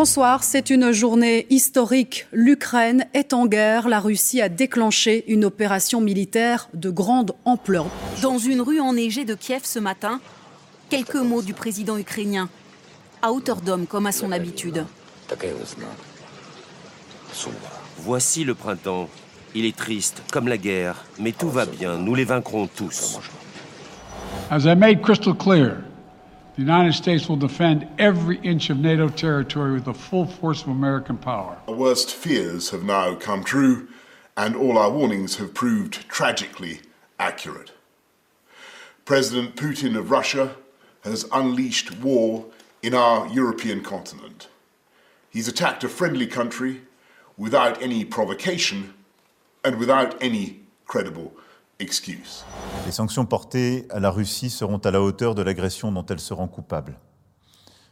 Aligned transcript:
Bonsoir, 0.00 0.44
c'est 0.44 0.70
une 0.70 0.92
journée 0.92 1.46
historique. 1.50 2.26
L'Ukraine 2.32 3.04
est 3.12 3.34
en 3.34 3.44
guerre. 3.44 3.86
La 3.86 4.00
Russie 4.00 4.40
a 4.40 4.48
déclenché 4.48 5.30
une 5.30 5.44
opération 5.44 6.00
militaire 6.00 6.70
de 6.72 6.88
grande 6.88 7.32
ampleur. 7.44 7.84
Dans 8.22 8.38
une 8.38 8.62
rue 8.62 8.80
enneigée 8.80 9.26
de 9.26 9.34
Kiev 9.34 9.60
ce 9.64 9.78
matin, 9.78 10.18
quelques 10.88 11.16
mots 11.16 11.42
du 11.42 11.52
président 11.52 11.98
ukrainien, 11.98 12.48
à 13.20 13.30
hauteur 13.30 13.60
d'homme 13.60 13.86
comme 13.86 14.06
à 14.06 14.12
son 14.12 14.32
habitude. 14.32 14.86
Voici 17.98 18.44
le 18.44 18.54
printemps. 18.54 19.06
Il 19.54 19.66
est 19.66 19.76
triste, 19.76 20.22
comme 20.32 20.48
la 20.48 20.56
guerre, 20.56 21.04
mais 21.18 21.32
tout 21.32 21.50
va 21.50 21.66
bien. 21.66 21.98
Nous 21.98 22.14
les 22.14 22.24
vaincrons 22.24 22.68
tous. 22.74 23.20
As 24.50 24.64
I 24.64 24.74
made 24.74 25.02
crystal 25.02 25.34
clear, 25.34 25.76
the 26.54 26.62
United 26.62 26.92
States 26.94 27.28
will 27.28 27.36
defend 27.36 27.88
every 27.98 28.38
inch 28.38 28.70
of 28.70 28.78
NATO 28.78 29.08
territory 29.08 29.72
with 29.72 29.84
the 29.84 29.94
full 29.94 30.26
force 30.26 30.62
of 30.62 30.68
American 30.68 31.16
power. 31.16 31.58
Our 31.68 31.74
worst 31.74 32.14
fears 32.14 32.70
have 32.70 32.82
now 32.82 33.14
come 33.14 33.44
true, 33.44 33.88
and 34.36 34.56
all 34.56 34.78
our 34.78 34.90
warnings 34.90 35.36
have 35.36 35.54
proved 35.54 36.08
tragically 36.08 36.80
accurate. 37.18 37.72
President 39.04 39.56
Putin 39.56 39.96
of 39.96 40.10
Russia 40.10 40.56
has 41.04 41.24
unleashed 41.32 41.96
war 41.98 42.46
in 42.82 42.94
our 42.94 43.28
European 43.28 43.82
continent. 43.82 44.48
He's 45.30 45.48
attacked 45.48 45.84
a 45.84 45.88
friendly 45.88 46.26
country 46.26 46.82
without 47.36 47.80
any 47.80 48.04
provocation 48.04 48.94
and 49.64 49.78
without 49.78 50.20
any 50.22 50.60
credible 50.86 51.32
excuse. 51.80 52.44
Les 52.86 52.92
sanctions 52.92 53.26
portées 53.26 53.86
à 53.90 54.00
la 54.00 54.10
Russie 54.10 54.50
seront 54.50 54.78
à 54.78 54.90
la 54.90 55.02
hauteur 55.02 55.34
de 55.34 55.42
l'agression 55.42 55.90
dont 55.90 56.04
elle 56.06 56.20
se 56.20 56.34
rend 56.34 56.46
coupable. 56.46 56.98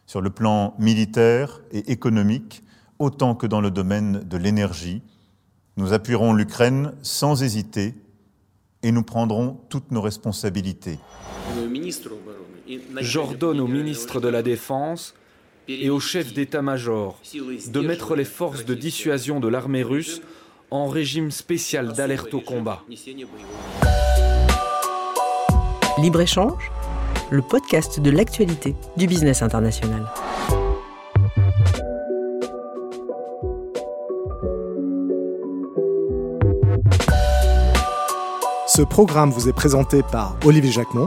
Sur 0.06 0.20
le 0.20 0.30
plan 0.30 0.74
militaire 0.78 1.60
et 1.72 1.90
économique, 1.90 2.62
autant 2.98 3.34
que 3.34 3.46
dans 3.46 3.60
le 3.60 3.70
domaine 3.70 4.20
de 4.24 4.36
l'énergie, 4.36 5.02
nous 5.76 5.92
appuierons 5.92 6.32
l'Ukraine 6.32 6.92
sans 7.02 7.42
hésiter 7.42 7.94
et 8.82 8.92
nous 8.92 9.02
prendrons 9.02 9.60
toutes 9.68 9.90
nos 9.90 10.00
responsabilités. 10.00 10.98
J'ordonne 13.00 13.60
au 13.60 13.66
ministre 13.66 14.20
de 14.20 14.28
la 14.28 14.42
Défense 14.42 15.14
et 15.68 15.90
au 15.90 16.00
chef 16.00 16.32
d'état-major 16.32 17.20
de 17.34 17.80
mettre 17.80 18.16
les 18.16 18.24
forces 18.24 18.64
de 18.64 18.74
dissuasion 18.74 19.40
de 19.40 19.48
l'armée 19.48 19.82
russe 19.82 20.22
en 20.70 20.86
régime 20.88 21.30
spécial 21.30 21.92
d'alerte 21.92 22.32
au 22.34 22.40
combat. 22.40 22.82
Libre-échange, 25.98 26.70
le 27.30 27.42
podcast 27.42 28.00
de 28.00 28.10
l'actualité 28.10 28.76
du 28.96 29.06
business 29.06 29.42
international. 29.42 30.06
Ce 38.66 38.82
programme 38.82 39.30
vous 39.30 39.48
est 39.48 39.52
présenté 39.52 40.02
par 40.12 40.36
Olivier 40.44 40.70
Jacquemont. 40.70 41.06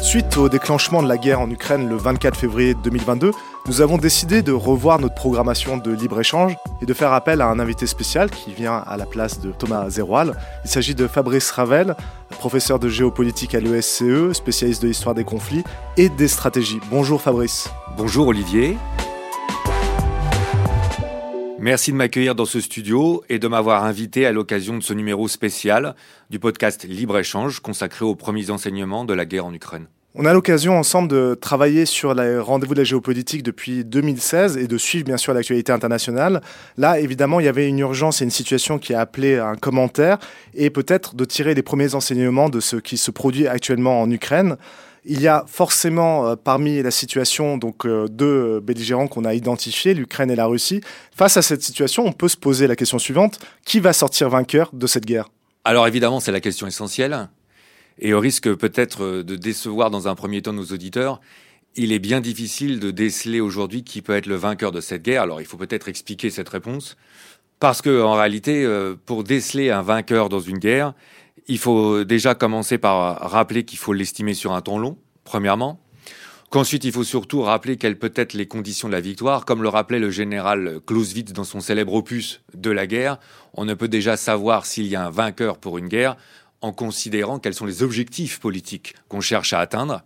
Suite 0.00 0.36
au 0.36 0.48
déclenchement 0.48 1.02
de 1.02 1.08
la 1.08 1.16
guerre 1.16 1.40
en 1.40 1.48
Ukraine 1.48 1.88
le 1.88 1.96
24 1.96 2.36
février 2.36 2.74
2022, 2.74 3.30
nous 3.66 3.80
avons 3.80 3.96
décidé 3.96 4.42
de 4.42 4.52
revoir 4.52 4.98
notre 4.98 5.14
programmation 5.14 5.76
de 5.76 5.92
libre-échange 5.92 6.56
et 6.80 6.86
de 6.86 6.94
faire 6.94 7.12
appel 7.12 7.40
à 7.40 7.46
un 7.46 7.60
invité 7.60 7.86
spécial 7.86 8.28
qui 8.30 8.52
vient 8.52 8.76
à 8.86 8.96
la 8.96 9.06
place 9.06 9.40
de 9.40 9.52
Thomas 9.52 9.88
Zeroual. 9.88 10.36
Il 10.64 10.70
s'agit 10.70 10.96
de 10.96 11.06
Fabrice 11.06 11.50
Ravel, 11.52 11.94
professeur 12.30 12.80
de 12.80 12.88
géopolitique 12.88 13.54
à 13.54 13.60
l'ESCE, 13.60 14.32
spécialiste 14.32 14.82
de 14.82 14.88
l'histoire 14.88 15.14
des 15.14 15.24
conflits 15.24 15.62
et 15.96 16.08
des 16.08 16.28
stratégies. 16.28 16.80
Bonjour 16.90 17.22
Fabrice. 17.22 17.70
Bonjour 17.96 18.26
Olivier. 18.26 18.76
Merci 21.60 21.92
de 21.92 21.96
m'accueillir 21.96 22.34
dans 22.34 22.44
ce 22.44 22.60
studio 22.60 23.22
et 23.28 23.38
de 23.38 23.46
m'avoir 23.46 23.84
invité 23.84 24.26
à 24.26 24.32
l'occasion 24.32 24.76
de 24.76 24.82
ce 24.82 24.92
numéro 24.92 25.28
spécial 25.28 25.94
du 26.28 26.40
podcast 26.40 26.82
Libre-Échange 26.82 27.60
consacré 27.60 28.04
aux 28.04 28.16
premiers 28.16 28.50
enseignements 28.50 29.04
de 29.04 29.14
la 29.14 29.24
guerre 29.24 29.46
en 29.46 29.54
Ukraine. 29.54 29.86
On 30.14 30.26
a 30.26 30.34
l'occasion 30.34 30.78
ensemble 30.78 31.08
de 31.08 31.34
travailler 31.40 31.86
sur 31.86 32.12
les 32.12 32.38
rendez-vous 32.38 32.74
de 32.74 32.80
la 32.80 32.84
géopolitique 32.84 33.42
depuis 33.42 33.82
2016 33.82 34.58
et 34.58 34.66
de 34.66 34.76
suivre 34.76 35.06
bien 35.06 35.16
sûr 35.16 35.32
l'actualité 35.32 35.72
internationale. 35.72 36.42
Là, 36.76 37.00
évidemment, 37.00 37.40
il 37.40 37.46
y 37.46 37.48
avait 37.48 37.66
une 37.66 37.78
urgence 37.78 38.20
et 38.20 38.24
une 38.24 38.30
situation 38.30 38.78
qui 38.78 38.92
a 38.92 39.00
appelé 39.00 39.38
un 39.38 39.54
commentaire 39.54 40.18
et 40.52 40.68
peut-être 40.68 41.14
de 41.14 41.24
tirer 41.24 41.54
les 41.54 41.62
premiers 41.62 41.94
enseignements 41.94 42.50
de 42.50 42.60
ce 42.60 42.76
qui 42.76 42.98
se 42.98 43.10
produit 43.10 43.46
actuellement 43.46 44.02
en 44.02 44.10
Ukraine. 44.10 44.58
Il 45.06 45.18
y 45.18 45.28
a 45.28 45.46
forcément 45.48 46.28
euh, 46.28 46.36
parmi 46.36 46.82
la 46.82 46.90
situation 46.90 47.56
donc 47.56 47.86
euh, 47.86 48.06
deux 48.06 48.60
belligérants 48.60 49.08
qu'on 49.08 49.24
a 49.24 49.32
identifiés, 49.32 49.94
l'Ukraine 49.94 50.30
et 50.30 50.36
la 50.36 50.44
Russie. 50.44 50.82
Face 51.16 51.38
à 51.38 51.42
cette 51.42 51.62
situation, 51.62 52.04
on 52.04 52.12
peut 52.12 52.28
se 52.28 52.36
poser 52.36 52.66
la 52.66 52.76
question 52.76 52.98
suivante 52.98 53.38
qui 53.64 53.80
va 53.80 53.94
sortir 53.94 54.28
vainqueur 54.28 54.68
de 54.74 54.86
cette 54.86 55.06
guerre? 55.06 55.30
Alors 55.64 55.88
évidemment, 55.88 56.20
c'est 56.20 56.32
la 56.32 56.40
question 56.40 56.66
essentielle. 56.66 57.28
Et 57.98 58.14
au 58.14 58.20
risque 58.20 58.52
peut-être 58.54 59.22
de 59.22 59.36
décevoir 59.36 59.90
dans 59.90 60.08
un 60.08 60.14
premier 60.14 60.42
temps 60.42 60.52
nos 60.52 60.66
auditeurs, 60.66 61.20
il 61.74 61.92
est 61.92 61.98
bien 61.98 62.20
difficile 62.20 62.80
de 62.80 62.90
déceler 62.90 63.40
aujourd'hui 63.40 63.82
qui 63.84 64.02
peut 64.02 64.14
être 64.14 64.26
le 64.26 64.34
vainqueur 64.34 64.72
de 64.72 64.80
cette 64.80 65.02
guerre. 65.02 65.22
Alors 65.22 65.40
il 65.40 65.46
faut 65.46 65.56
peut-être 65.56 65.88
expliquer 65.88 66.30
cette 66.30 66.48
réponse. 66.48 66.96
Parce 67.60 67.80
que 67.80 68.02
en 68.02 68.14
réalité, 68.14 68.64
euh, 68.64 68.96
pour 69.06 69.24
déceler 69.24 69.70
un 69.70 69.82
vainqueur 69.82 70.28
dans 70.28 70.40
une 70.40 70.58
guerre, 70.58 70.94
il 71.46 71.58
faut 71.58 72.04
déjà 72.04 72.34
commencer 72.34 72.76
par 72.76 73.30
rappeler 73.30 73.64
qu'il 73.64 73.78
faut 73.78 73.92
l'estimer 73.92 74.34
sur 74.34 74.52
un 74.52 74.60
temps 74.60 74.78
long, 74.78 74.98
premièrement. 75.24 75.80
Qu'ensuite, 76.50 76.84
il 76.84 76.92
faut 76.92 77.04
surtout 77.04 77.40
rappeler 77.40 77.78
quelles 77.78 77.98
peuvent 77.98 78.12
être 78.16 78.34
les 78.34 78.46
conditions 78.46 78.86
de 78.86 78.92
la 78.92 79.00
victoire. 79.00 79.46
Comme 79.46 79.62
le 79.62 79.70
rappelait 79.70 79.98
le 79.98 80.10
général 80.10 80.80
Clausewitz 80.86 81.32
dans 81.32 81.44
son 81.44 81.60
célèbre 81.60 81.94
opus 81.94 82.42
de 82.52 82.70
la 82.70 82.86
guerre, 82.86 83.18
on 83.54 83.64
ne 83.64 83.72
peut 83.72 83.88
déjà 83.88 84.18
savoir 84.18 84.66
s'il 84.66 84.86
y 84.86 84.94
a 84.94 85.06
un 85.06 85.10
vainqueur 85.10 85.56
pour 85.56 85.78
une 85.78 85.88
guerre 85.88 86.16
en 86.62 86.72
considérant 86.72 87.38
quels 87.38 87.54
sont 87.54 87.66
les 87.66 87.82
objectifs 87.82 88.40
politiques 88.40 88.94
qu'on 89.08 89.20
cherche 89.20 89.52
à 89.52 89.60
atteindre. 89.60 90.02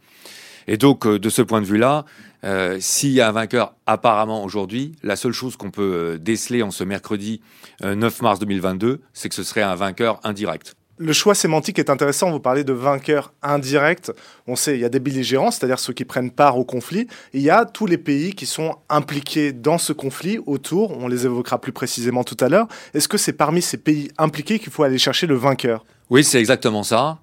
Et 0.69 0.77
donc, 0.77 1.06
euh, 1.06 1.19
de 1.19 1.28
ce 1.28 1.43
point 1.43 1.61
de 1.61 1.67
vue-là, 1.67 2.05
euh, 2.44 2.78
s'il 2.81 3.11
y 3.11 3.21
a 3.21 3.28
un 3.28 3.33
vainqueur 3.33 3.75
apparemment 3.87 4.44
aujourd'hui, 4.44 4.93
la 5.03 5.17
seule 5.17 5.33
chose 5.33 5.56
qu'on 5.56 5.71
peut 5.71 5.83
euh, 5.83 6.19
déceler 6.19 6.62
en 6.62 6.71
ce 6.71 6.84
mercredi 6.84 7.41
9 7.83 8.22
mars 8.22 8.39
2022, 8.39 9.00
c'est 9.12 9.28
que 9.28 9.34
ce 9.34 9.43
serait 9.43 9.62
un 9.62 9.75
vainqueur 9.75 10.21
indirect. 10.25 10.75
Le 10.99 11.12
choix 11.12 11.34
sémantique 11.34 11.78
est 11.78 11.91
intéressant. 11.91 12.31
Vous 12.31 12.41
parlez 12.41 12.65
de 12.65 12.73
vainqueur 12.73 13.34
indirect. 13.43 14.12
On 14.47 14.56
sait, 14.56 14.77
il 14.77 14.81
y 14.81 14.84
a 14.84 14.88
des 14.88 14.99
belligérants, 14.99 15.50
c'est-à-dire 15.50 15.78
ceux 15.78 15.93
qui 15.93 16.06
prennent 16.06 16.31
part 16.31 16.56
au 16.56 16.65
conflit. 16.65 17.06
Il 17.34 17.43
y 17.43 17.50
a 17.50 17.67
tous 17.67 17.84
les 17.84 17.99
pays 17.99 18.33
qui 18.33 18.47
sont 18.47 18.77
impliqués 18.88 19.53
dans 19.53 19.77
ce 19.77 19.93
conflit 19.93 20.38
autour. 20.47 20.97
On 20.97 21.06
les 21.06 21.27
évoquera 21.27 21.61
plus 21.61 21.73
précisément 21.73 22.25
tout 22.25 22.38
à 22.41 22.49
l'heure. 22.49 22.67
Est-ce 22.94 23.09
que 23.09 23.19
c'est 23.19 23.34
parmi 23.34 23.61
ces 23.61 23.77
pays 23.77 24.11
impliqués 24.17 24.59
qu'il 24.59 24.73
faut 24.73 24.84
aller 24.84 24.97
chercher 24.97 25.27
le 25.27 25.34
vainqueur? 25.34 25.84
Oui, 26.09 26.22
c'est 26.22 26.39
exactement 26.39 26.83
ça. 26.83 27.19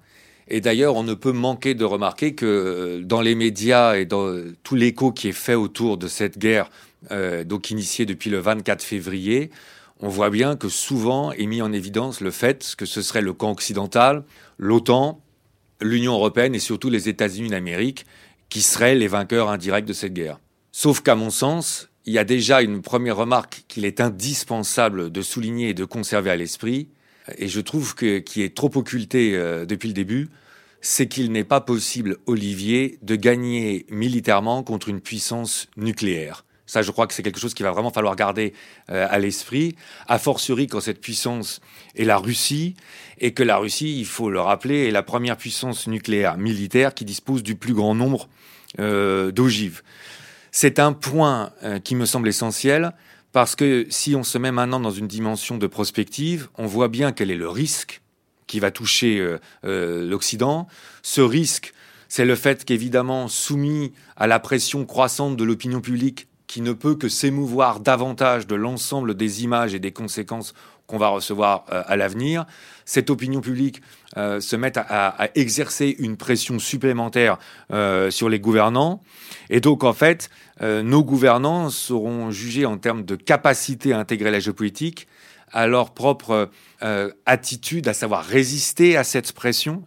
Et 0.46 0.60
d'ailleurs, 0.60 0.94
on 0.96 1.04
ne 1.04 1.14
peut 1.14 1.32
manquer 1.32 1.74
de 1.74 1.84
remarquer 1.84 2.34
que 2.34 2.44
euh, 2.44 3.02
dans 3.02 3.22
les 3.22 3.34
médias 3.34 3.96
et 3.96 4.04
dans 4.04 4.42
tout 4.62 4.74
l'écho 4.74 5.10
qui 5.10 5.28
est 5.28 5.32
fait 5.32 5.54
autour 5.54 5.96
de 5.96 6.06
cette 6.06 6.38
guerre, 6.38 6.70
euh, 7.10 7.44
donc 7.44 7.70
initiée 7.70 8.04
depuis 8.04 8.28
le 8.28 8.38
24 8.38 8.82
février, 8.82 9.50
on 10.00 10.08
voit 10.08 10.28
bien 10.28 10.56
que 10.56 10.68
souvent 10.68 11.32
est 11.32 11.46
mis 11.46 11.62
en 11.62 11.72
évidence 11.72 12.20
le 12.20 12.30
fait 12.30 12.74
que 12.76 12.84
ce 12.84 13.00
serait 13.00 13.22
le 13.22 13.32
camp 13.32 13.52
occidental, 13.52 14.24
l'OTAN, 14.58 15.22
l'Union 15.80 16.12
européenne 16.14 16.54
et 16.54 16.58
surtout 16.58 16.90
les 16.90 17.08
États-Unis 17.08 17.48
d'Amérique 17.48 18.04
qui 18.50 18.60
seraient 18.60 18.94
les 18.94 19.08
vainqueurs 19.08 19.48
indirects 19.48 19.86
de 19.86 19.92
cette 19.94 20.12
guerre. 20.12 20.38
Sauf 20.72 21.00
qu'à 21.00 21.14
mon 21.14 21.30
sens, 21.30 21.88
il 22.04 22.12
y 22.12 22.18
a 22.18 22.24
déjà 22.24 22.60
une 22.60 22.82
première 22.82 23.16
remarque 23.16 23.64
qu'il 23.66 23.86
est 23.86 24.00
indispensable 24.00 25.10
de 25.10 25.22
souligner 25.22 25.70
et 25.70 25.74
de 25.74 25.84
conserver 25.84 26.30
à 26.30 26.36
l'esprit, 26.36 26.88
et 27.38 27.48
je 27.48 27.60
trouve 27.60 27.94
que 27.94 28.18
qui 28.18 28.42
est 28.42 28.54
trop 28.54 28.70
occulté 28.74 29.34
euh, 29.34 29.64
depuis 29.66 29.88
le 29.88 29.94
début, 29.94 30.28
c'est 30.80 31.08
qu'il 31.08 31.32
n'est 31.32 31.44
pas 31.44 31.60
possible, 31.60 32.18
Olivier, 32.26 32.98
de 33.02 33.16
gagner 33.16 33.86
militairement 33.88 34.62
contre 34.62 34.88
une 34.88 35.00
puissance 35.00 35.66
nucléaire. 35.76 36.44
Ça, 36.66 36.82
je 36.82 36.90
crois 36.90 37.06
que 37.06 37.12
c'est 37.12 37.22
quelque 37.22 37.40
chose 37.40 37.54
qu'il 37.54 37.64
va 37.64 37.72
vraiment 37.72 37.90
falloir 37.90 38.16
garder 38.16 38.54
euh, 38.90 39.06
à 39.10 39.18
l'esprit, 39.18 39.76
a 40.08 40.18
fortiori 40.18 40.66
quand 40.66 40.80
cette 40.80 41.00
puissance 41.00 41.60
est 41.94 42.04
la 42.04 42.16
Russie, 42.16 42.74
et 43.18 43.32
que 43.32 43.42
la 43.42 43.58
Russie, 43.58 43.98
il 43.98 44.06
faut 44.06 44.30
le 44.30 44.40
rappeler, 44.40 44.88
est 44.88 44.90
la 44.90 45.02
première 45.02 45.36
puissance 45.36 45.86
nucléaire 45.86 46.36
militaire 46.38 46.94
qui 46.94 47.04
dispose 47.04 47.42
du 47.42 47.54
plus 47.54 47.74
grand 47.74 47.94
nombre 47.94 48.28
euh, 48.80 49.30
d'ogives. 49.30 49.82
C'est 50.52 50.78
un 50.78 50.92
point 50.92 51.52
euh, 51.62 51.78
qui 51.78 51.94
me 51.96 52.06
semble 52.06 52.28
essentiel, 52.28 52.92
parce 53.34 53.56
que 53.56 53.84
si 53.90 54.14
on 54.14 54.22
se 54.22 54.38
met 54.38 54.52
maintenant 54.52 54.78
dans 54.78 54.92
une 54.92 55.08
dimension 55.08 55.58
de 55.58 55.66
prospective, 55.66 56.48
on 56.56 56.66
voit 56.66 56.86
bien 56.86 57.10
quel 57.10 57.32
est 57.32 57.36
le 57.36 57.48
risque 57.48 58.00
qui 58.46 58.60
va 58.60 58.70
toucher 58.70 59.18
euh, 59.18 59.38
euh, 59.64 60.08
l'Occident. 60.08 60.68
Ce 61.02 61.20
risque, 61.20 61.74
c'est 62.08 62.26
le 62.26 62.36
fait 62.36 62.64
qu'évidemment, 62.64 63.26
soumis 63.26 63.92
à 64.16 64.28
la 64.28 64.38
pression 64.38 64.86
croissante 64.86 65.36
de 65.36 65.42
l'opinion 65.42 65.80
publique, 65.80 66.28
qui 66.46 66.60
ne 66.60 66.72
peut 66.72 66.94
que 66.94 67.08
s'émouvoir 67.08 67.80
davantage 67.80 68.46
de 68.46 68.54
l'ensemble 68.54 69.14
des 69.14 69.44
images 69.44 69.74
et 69.74 69.78
des 69.78 69.92
conséquences 69.92 70.54
qu'on 70.86 70.98
va 70.98 71.08
recevoir 71.08 71.64
à 71.68 71.96
l'avenir. 71.96 72.44
Cette 72.84 73.08
opinion 73.08 73.40
publique 73.40 73.80
se 74.14 74.54
met 74.54 74.76
à, 74.76 75.30
exercer 75.34 75.96
une 75.98 76.18
pression 76.18 76.58
supplémentaire 76.58 77.38
sur 78.10 78.28
les 78.28 78.38
gouvernants. 78.38 79.02
Et 79.48 79.60
donc, 79.60 79.82
en 79.82 79.94
fait, 79.94 80.28
nos 80.60 81.02
gouvernants 81.02 81.70
seront 81.70 82.30
jugés 82.30 82.66
en 82.66 82.76
termes 82.76 83.04
de 83.04 83.16
capacité 83.16 83.94
à 83.94 83.98
intégrer 83.98 84.30
la 84.30 84.40
géopolitique 84.40 85.08
à 85.52 85.66
leur 85.66 85.94
propre 85.94 86.50
attitude, 87.24 87.88
à 87.88 87.94
savoir 87.94 88.24
résister 88.24 88.98
à 88.98 89.04
cette 89.04 89.32
pression, 89.32 89.84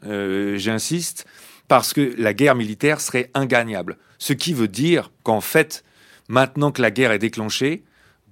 j'insiste, 0.56 1.26
parce 1.68 1.94
que 1.94 2.16
la 2.18 2.34
guerre 2.34 2.56
militaire 2.56 3.02
serait 3.02 3.30
ingagnable. 3.34 3.98
Ce 4.18 4.34
qui 4.34 4.54
veut 4.54 4.68
dire 4.68 5.12
qu'en 5.24 5.42
fait, 5.42 5.84
maintenant 6.28 6.72
que 6.72 6.82
la 6.82 6.92
guerre 6.92 7.12
est 7.12 7.20
déclenchée, 7.20 7.84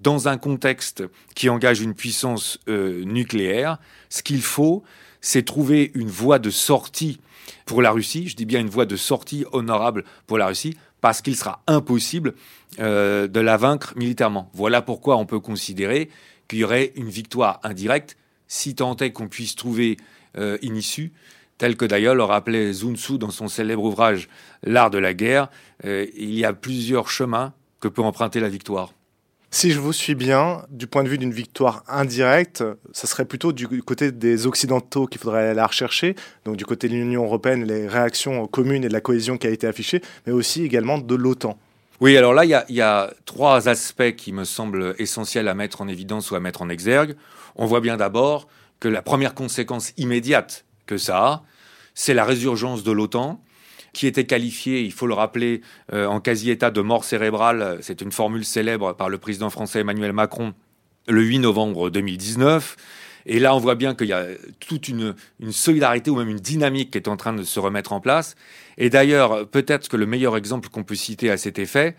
dans 0.01 0.27
un 0.27 0.37
contexte 0.37 1.03
qui 1.35 1.49
engage 1.49 1.81
une 1.81 1.93
puissance 1.93 2.59
euh, 2.67 3.03
nucléaire, 3.05 3.77
ce 4.09 4.23
qu'il 4.23 4.41
faut, 4.41 4.83
c'est 5.21 5.43
trouver 5.43 5.91
une 5.95 6.09
voie 6.09 6.37
de 6.37 6.49
sortie 6.49 7.19
pour 7.65 7.81
la 7.81 7.91
Russie, 7.91 8.27
je 8.27 8.35
dis 8.35 8.45
bien 8.45 8.59
une 8.59 8.69
voie 8.69 8.85
de 8.85 8.95
sortie 8.95 9.45
honorable 9.51 10.03
pour 10.27 10.37
la 10.37 10.47
Russie, 10.47 10.77
parce 11.01 11.21
qu'il 11.21 11.35
sera 11.35 11.61
impossible 11.67 12.33
euh, 12.79 13.27
de 13.27 13.39
la 13.39 13.57
vaincre 13.57 13.93
militairement. 13.95 14.49
Voilà 14.53 14.81
pourquoi 14.81 15.17
on 15.17 15.25
peut 15.25 15.39
considérer 15.39 16.09
qu'il 16.47 16.59
y 16.59 16.63
aurait 16.63 16.93
une 16.95 17.09
victoire 17.09 17.59
indirecte, 17.63 18.17
si 18.47 18.75
tant 18.75 18.95
est 18.97 19.11
qu'on 19.11 19.27
puisse 19.27 19.55
trouver 19.55 19.97
euh, 20.37 20.57
une 20.61 20.75
issue, 20.75 21.13
tel 21.57 21.77
que 21.77 21.85
d'ailleurs 21.85 22.15
le 22.15 22.23
rappelait 22.23 22.73
Sun 22.73 22.95
Tzu 22.95 23.17
dans 23.17 23.29
son 23.29 23.47
célèbre 23.47 23.83
ouvrage 23.83 24.27
L'art 24.63 24.89
de 24.89 24.97
la 24.97 25.13
guerre, 25.13 25.49
euh, 25.85 26.05
il 26.17 26.33
y 26.33 26.43
a 26.43 26.53
plusieurs 26.53 27.09
chemins 27.09 27.53
que 27.85 27.89
peut 27.89 28.01
emprunter 28.01 28.39
la 28.39 28.49
victoire. 28.49 28.93
Si 29.51 29.69
je 29.69 29.79
vous 29.79 29.93
suis 29.93 30.15
bien, 30.15 30.65
du 30.71 30.87
point 30.87 31.03
de 31.03 31.07
vue 31.07 31.19
d'une 31.19 31.31
victoire 31.31 31.83
indirecte, 31.87 32.63
ce 32.93 33.05
serait 33.05 33.25
plutôt 33.25 33.53
du 33.53 33.67
côté 33.83 34.11
des 34.11 34.47
Occidentaux 34.47 35.05
qu'il 35.05 35.21
faudrait 35.21 35.53
la 35.53 35.67
rechercher, 35.67 36.15
donc 36.45 36.57
du 36.57 36.65
côté 36.65 36.89
de 36.89 36.93
l'Union 36.93 37.23
européenne, 37.25 37.63
les 37.63 37.87
réactions 37.87 38.47
communes 38.47 38.83
et 38.83 38.87
de 38.87 38.93
la 38.93 39.01
cohésion 39.01 39.37
qui 39.37 39.45
a 39.45 39.51
été 39.51 39.67
affichée, 39.67 40.01
mais 40.25 40.33
aussi 40.33 40.63
également 40.63 40.97
de 40.97 41.13
l'OTAN. 41.13 41.59
Oui, 42.01 42.17
alors 42.17 42.33
là, 42.33 42.43
il 42.43 42.49
y, 42.69 42.73
y, 42.73 42.81
a 42.81 43.13
trois 43.25 43.69
aspects 43.69 44.15
qui 44.17 44.33
me 44.33 44.45
semblent 44.45 44.95
essentiels 44.97 45.47
à 45.47 45.53
mettre 45.53 45.81
en 45.81 45.87
évidence 45.87 46.31
ou 46.31 46.35
à 46.35 46.39
mettre 46.39 46.63
en 46.63 46.69
exergue. 46.69 47.15
On 47.55 47.67
voit 47.67 47.81
bien 47.81 47.97
d'abord 47.97 48.47
que 48.79 48.87
la 48.87 49.03
première 49.03 49.35
conséquence 49.35 49.93
immédiate 49.97 50.65
que 50.87 50.97
ça 50.97 51.17
a, 51.19 51.43
c'est 51.93 52.15
la 52.15 52.25
résurgence 52.25 52.83
de 52.83 52.91
l'OTAN, 52.91 53.39
qui 53.95 54.07
était 54.07 54.25
qualifiée, 54.25 54.81
il 54.81 54.91
faut 54.91 55.07
le 55.07 55.13
rappeler, 55.13 55.61
euh, 55.93 56.05
en 56.05 56.19
quasi-état 56.19 56.69
de 56.69 56.81
mort 56.81 57.05
cérébrale. 57.05 57.77
C'est 57.79 58.01
une 58.01 58.11
formule 58.11 58.43
célèbre 58.43 58.91
par 58.93 59.07
le 59.07 59.17
président 59.17 59.49
français 59.49 59.79
Emmanuel 59.79 60.11
Macron 60.11 60.53
le 61.07 61.21
8 61.21 61.39
novembre 61.39 61.89
2019. 61.89 62.75
Et 63.25 63.39
là, 63.39 63.55
on 63.55 63.57
voit 63.57 63.75
bien 63.75 63.95
qu'il 63.95 64.07
y 64.07 64.13
a 64.13 64.25
toute 64.59 64.89
une, 64.89 65.15
solidarité 65.49 66.11
ou 66.11 66.17
même 66.17 66.29
une 66.29 66.39
dynamique 66.39 66.91
qui 66.91 66.97
est 66.97 67.07
en 67.07 67.15
train 67.15 67.31
de 67.31 67.43
se 67.43 67.57
remettre 67.57 67.93
en 67.93 68.01
place. 68.01 68.35
Et 68.77 68.89
d'ailleurs, 68.89 69.47
peut-être 69.47 69.87
que 69.87 69.95
le 69.95 70.05
meilleur 70.05 70.35
exemple 70.35 70.67
qu'on 70.67 70.83
peut 70.83 70.95
citer 70.95 71.31
à 71.31 71.37
cet 71.37 71.57
effet, 71.57 71.95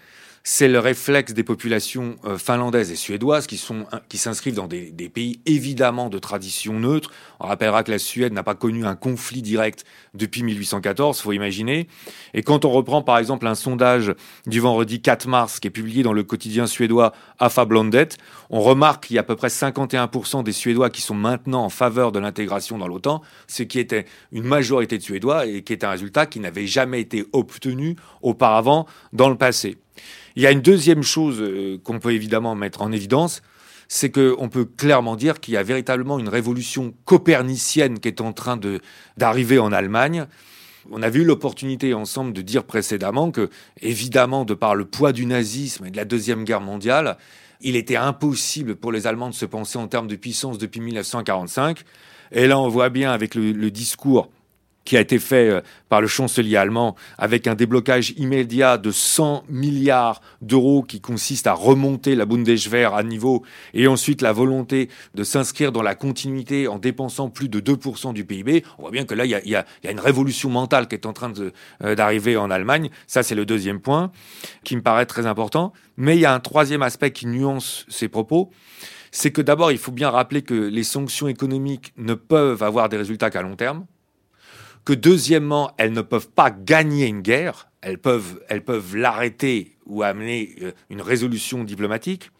c'est 0.48 0.68
le 0.68 0.78
réflexe 0.78 1.34
des 1.34 1.42
populations 1.42 2.14
euh, 2.24 2.38
finlandaises 2.38 2.92
et 2.92 2.94
suédoises 2.96 3.48
qui 3.48 3.56
sont 3.56 3.84
qui 4.08 4.16
s'inscrivent 4.16 4.54
dans 4.54 4.68
des, 4.68 4.92
pays 5.12 5.40
évidemment 5.44 6.08
de 6.08 6.20
tradition 6.20 6.78
neutre. 6.78 7.10
On 7.40 7.48
rappellera 7.48 7.82
que 7.82 7.90
la 7.90 7.98
Suède 7.98 8.32
n'a 8.32 8.44
pas 8.44 8.54
connu 8.54 8.86
un 8.86 8.94
conflit 8.94 9.42
direct 9.42 9.84
depuis 10.14 10.44
1814, 10.44 11.20
faut 11.20 11.32
imaginer. 11.32 11.88
Et 12.32 12.44
quand 12.44 12.64
on 12.64 12.70
reprend 12.70 13.02
par 13.02 13.18
exemple 13.18 13.44
un 13.48 13.56
sondage 13.56 14.14
du 14.46 14.60
vendredi 14.60 15.02
4 15.02 15.26
mars 15.26 15.58
qui 15.58 15.66
est 15.66 15.72
publié 15.72 16.04
dans 16.04 16.12
le 16.12 16.22
quotidien 16.22 16.68
suédois 16.68 17.12
Afablandet, 17.40 18.10
on 18.48 18.60
remarque 18.60 19.08
qu'il 19.08 19.16
y 19.16 19.18
a 19.18 19.22
à 19.22 19.24
peu 19.24 19.34
près 19.34 19.48
51% 19.48 20.44
des 20.44 20.52
Suédois 20.52 20.90
qui 20.90 21.02
sont 21.02 21.16
maintenant 21.16 21.64
en 21.64 21.70
faveur 21.70 22.12
de 22.12 22.20
l'intégration 22.20 22.78
dans 22.78 22.86
l'OTAN, 22.86 23.20
ce 23.48 23.64
qui 23.64 23.80
était 23.80 24.06
une 24.30 24.44
majorité 24.44 24.96
de 24.96 25.02
Suédois 25.02 25.46
et 25.46 25.64
qui 25.64 25.72
est 25.72 25.82
un 25.82 25.90
résultat 25.90 26.26
qui 26.26 26.38
n'avait 26.38 26.68
jamais 26.68 27.00
été 27.00 27.26
obtenu 27.32 27.96
auparavant 28.22 28.86
dans 29.12 29.28
le 29.28 29.36
passé. 29.36 29.76
Il 30.36 30.42
y 30.42 30.46
a 30.46 30.50
une 30.50 30.60
deuxième 30.60 31.02
chose 31.02 31.40
euh, 31.40 31.78
qu'on 31.82 31.98
peut 31.98 32.12
évidemment 32.12 32.54
mettre 32.54 32.82
en 32.82 32.92
évidence, 32.92 33.42
c'est 33.88 34.10
qu'on 34.10 34.48
peut 34.48 34.64
clairement 34.64 35.16
dire 35.16 35.40
qu'il 35.40 35.54
y 35.54 35.56
a 35.56 35.62
véritablement 35.62 36.18
une 36.18 36.28
révolution 36.28 36.94
copernicienne 37.04 38.00
qui 38.00 38.08
est 38.08 38.20
en 38.20 38.32
train 38.32 38.58
d'arriver 39.16 39.58
en 39.58 39.72
Allemagne. 39.72 40.26
On 40.90 41.02
avait 41.02 41.20
eu 41.20 41.24
l'opportunité 41.24 41.94
ensemble 41.94 42.32
de 42.32 42.42
dire 42.42 42.64
précédemment 42.64 43.30
que, 43.30 43.48
évidemment, 43.80 44.44
de 44.44 44.54
par 44.54 44.74
le 44.74 44.84
poids 44.84 45.12
du 45.12 45.26
nazisme 45.26 45.86
et 45.86 45.90
de 45.90 45.96
la 45.96 46.04
Deuxième 46.04 46.44
Guerre 46.44 46.60
mondiale, 46.60 47.16
il 47.60 47.76
était 47.76 47.96
impossible 47.96 48.76
pour 48.76 48.92
les 48.92 49.06
Allemands 49.06 49.30
de 49.30 49.34
se 49.34 49.46
penser 49.46 49.78
en 49.78 49.88
termes 49.88 50.08
de 50.08 50.16
puissance 50.16 50.58
depuis 50.58 50.80
1945. 50.80 51.82
Et 52.32 52.46
là, 52.46 52.58
on 52.58 52.68
voit 52.68 52.90
bien 52.90 53.12
avec 53.12 53.34
le 53.34 53.70
discours 53.70 54.30
qui 54.86 54.96
a 54.96 55.00
été 55.00 55.18
fait 55.18 55.50
euh, 55.50 55.60
par 55.90 56.00
le 56.00 56.06
chancelier 56.06 56.56
allemand 56.56 56.96
avec 57.18 57.46
un 57.46 57.54
déblocage 57.54 58.14
immédiat 58.16 58.78
de 58.78 58.90
100 58.90 59.44
milliards 59.50 60.22
d'euros 60.40 60.82
qui 60.82 61.00
consiste 61.00 61.46
à 61.46 61.52
remonter 61.52 62.14
la 62.14 62.24
Bundeswehr 62.24 62.94
à 62.94 63.02
niveau 63.02 63.42
et 63.74 63.86
ensuite 63.86 64.22
la 64.22 64.32
volonté 64.32 64.88
de 65.14 65.24
s'inscrire 65.24 65.72
dans 65.72 65.82
la 65.82 65.94
continuité 65.94 66.68
en 66.68 66.78
dépensant 66.78 67.28
plus 67.28 67.48
de 67.48 67.60
2% 67.60 68.14
du 68.14 68.24
PIB. 68.24 68.64
On 68.78 68.82
voit 68.82 68.90
bien 68.90 69.04
que 69.04 69.14
là, 69.14 69.26
il 69.26 69.30
y 69.30 69.54
a, 69.54 69.64
une 69.84 70.00
révolution 70.00 70.48
mentale 70.48 70.88
qui 70.88 70.94
est 70.94 71.06
en 71.06 71.12
train 71.12 71.32
euh, 71.82 71.94
d'arriver 71.94 72.36
en 72.36 72.50
Allemagne. 72.50 72.90
Ça, 73.06 73.22
c'est 73.22 73.34
le 73.34 73.44
deuxième 73.44 73.80
point 73.80 74.12
qui 74.64 74.76
me 74.76 74.82
paraît 74.82 75.06
très 75.06 75.26
important. 75.26 75.72
Mais 75.96 76.16
il 76.16 76.20
y 76.20 76.26
a 76.26 76.32
un 76.32 76.40
troisième 76.40 76.82
aspect 76.82 77.10
qui 77.10 77.26
nuance 77.26 77.84
ces 77.88 78.08
propos 78.08 78.50
c'est 79.12 79.30
que 79.30 79.40
d'abord, 79.40 79.72
il 79.72 79.78
faut 79.78 79.92
bien 79.92 80.10
rappeler 80.10 80.42
que 80.42 80.52
les 80.52 80.84
sanctions 80.84 81.26
économiques 81.26 81.94
ne 81.96 82.12
peuvent 82.12 82.62
avoir 82.62 82.90
des 82.90 82.98
résultats 82.98 83.30
qu'à 83.30 83.40
long 83.40 83.56
terme 83.56 83.86
que 84.86 84.92
deuxièmement, 84.92 85.72
elles 85.76 85.92
ne 85.92 86.00
peuvent 86.00 86.30
pas 86.30 86.50
gagner 86.50 87.06
une 87.08 87.20
guerre, 87.20 87.68
elles 87.82 87.98
peuvent, 87.98 88.38
l'arrêter 88.94 89.76
ou 89.84 90.02
amener 90.02 90.54
euh, 90.62 90.72
une 90.88 91.02
résolution 91.02 91.64
diplomatique, 91.64 92.30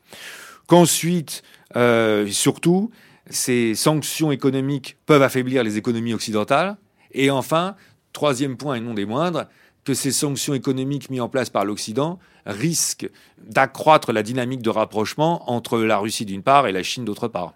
qu'ensuite, 0.68 1.42
euh, 1.74 2.28
surtout, 2.28 2.90
ces 3.28 3.74
sanctions 3.74 4.30
économiques 4.30 4.96
peuvent 5.06 5.22
affaiblir 5.22 5.64
les 5.64 5.76
économies 5.76 6.14
occidentales, 6.14 6.76
et 7.10 7.30
enfin, 7.30 7.74
troisième 8.12 8.56
point 8.56 8.76
et 8.76 8.80
non 8.80 8.94
des 8.94 9.06
moindres, 9.06 9.46
que 9.84 9.92
ces 9.92 10.12
sanctions 10.12 10.54
économiques 10.54 11.10
mises 11.10 11.20
en 11.20 11.28
place 11.28 11.50
par 11.50 11.64
l'Occident 11.64 12.20
risquent 12.46 13.10
d'accroître 13.38 14.12
la 14.12 14.22
dynamique 14.22 14.62
de 14.62 14.70
rapprochement 14.70 15.50
entre 15.50 15.78
la 15.80 15.98
Russie 15.98 16.24
d'une 16.24 16.42
part 16.42 16.68
et 16.68 16.72
la 16.72 16.84
Chine 16.84 17.04
d'autre 17.04 17.26
part. 17.26 17.54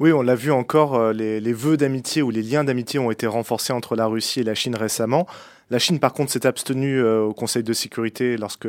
Oui, 0.00 0.12
on 0.12 0.22
l'a 0.22 0.36
vu 0.36 0.52
encore, 0.52 0.94
euh, 0.94 1.12
les, 1.12 1.52
vœux 1.52 1.76
d'amitié 1.76 2.22
ou 2.22 2.30
les 2.30 2.42
liens 2.42 2.62
d'amitié 2.62 3.00
ont 3.00 3.10
été 3.10 3.26
renforcés 3.26 3.72
entre 3.72 3.96
la 3.96 4.06
Russie 4.06 4.40
et 4.40 4.44
la 4.44 4.54
Chine 4.54 4.76
récemment. 4.76 5.26
La 5.70 5.80
Chine, 5.80 5.98
par 5.98 6.12
contre, 6.12 6.30
s'est 6.30 6.46
abstenue 6.46 7.00
euh, 7.00 7.22
au 7.22 7.34
Conseil 7.34 7.64
de 7.64 7.72
sécurité 7.72 8.36
lorsque 8.36 8.68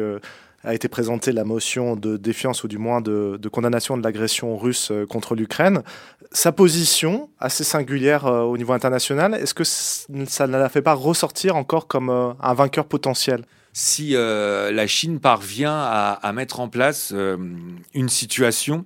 a 0.63 0.73
été 0.73 0.89
présentée 0.89 1.31
la 1.31 1.43
motion 1.43 1.95
de 1.95 2.17
défiance 2.17 2.63
ou 2.63 2.67
du 2.67 2.79
moins 2.79 2.99
de, 2.99 3.39
condamnation 3.51 3.95
de 3.95 4.03
l'agression 4.03 4.57
russe 4.57 4.89
euh, 4.89 5.05
contre 5.05 5.35
l'Ukraine. 5.35 5.83
Sa 6.31 6.51
position, 6.51 7.29
assez 7.39 7.63
singulière 7.63 8.25
au 8.25 8.57
niveau 8.57 8.73
international, 8.73 9.35
est-ce 9.35 9.53
que 9.53 9.63
ça 9.63 10.47
ne 10.47 10.57
la 10.57 10.69
fait 10.69 10.81
pas 10.81 10.95
ressortir 10.95 11.55
encore 11.55 11.87
comme 11.87 12.09
un 12.09 12.53
vainqueur 12.53 12.85
potentiel? 12.85 13.45
Si 13.73 14.11
la 14.11 14.85
Chine 14.85 15.19
parvient 15.19 15.75
à 15.75 16.31
mettre 16.33 16.59
en 16.59 16.67
place 16.69 17.11
une 17.11 18.09
situation 18.09 18.85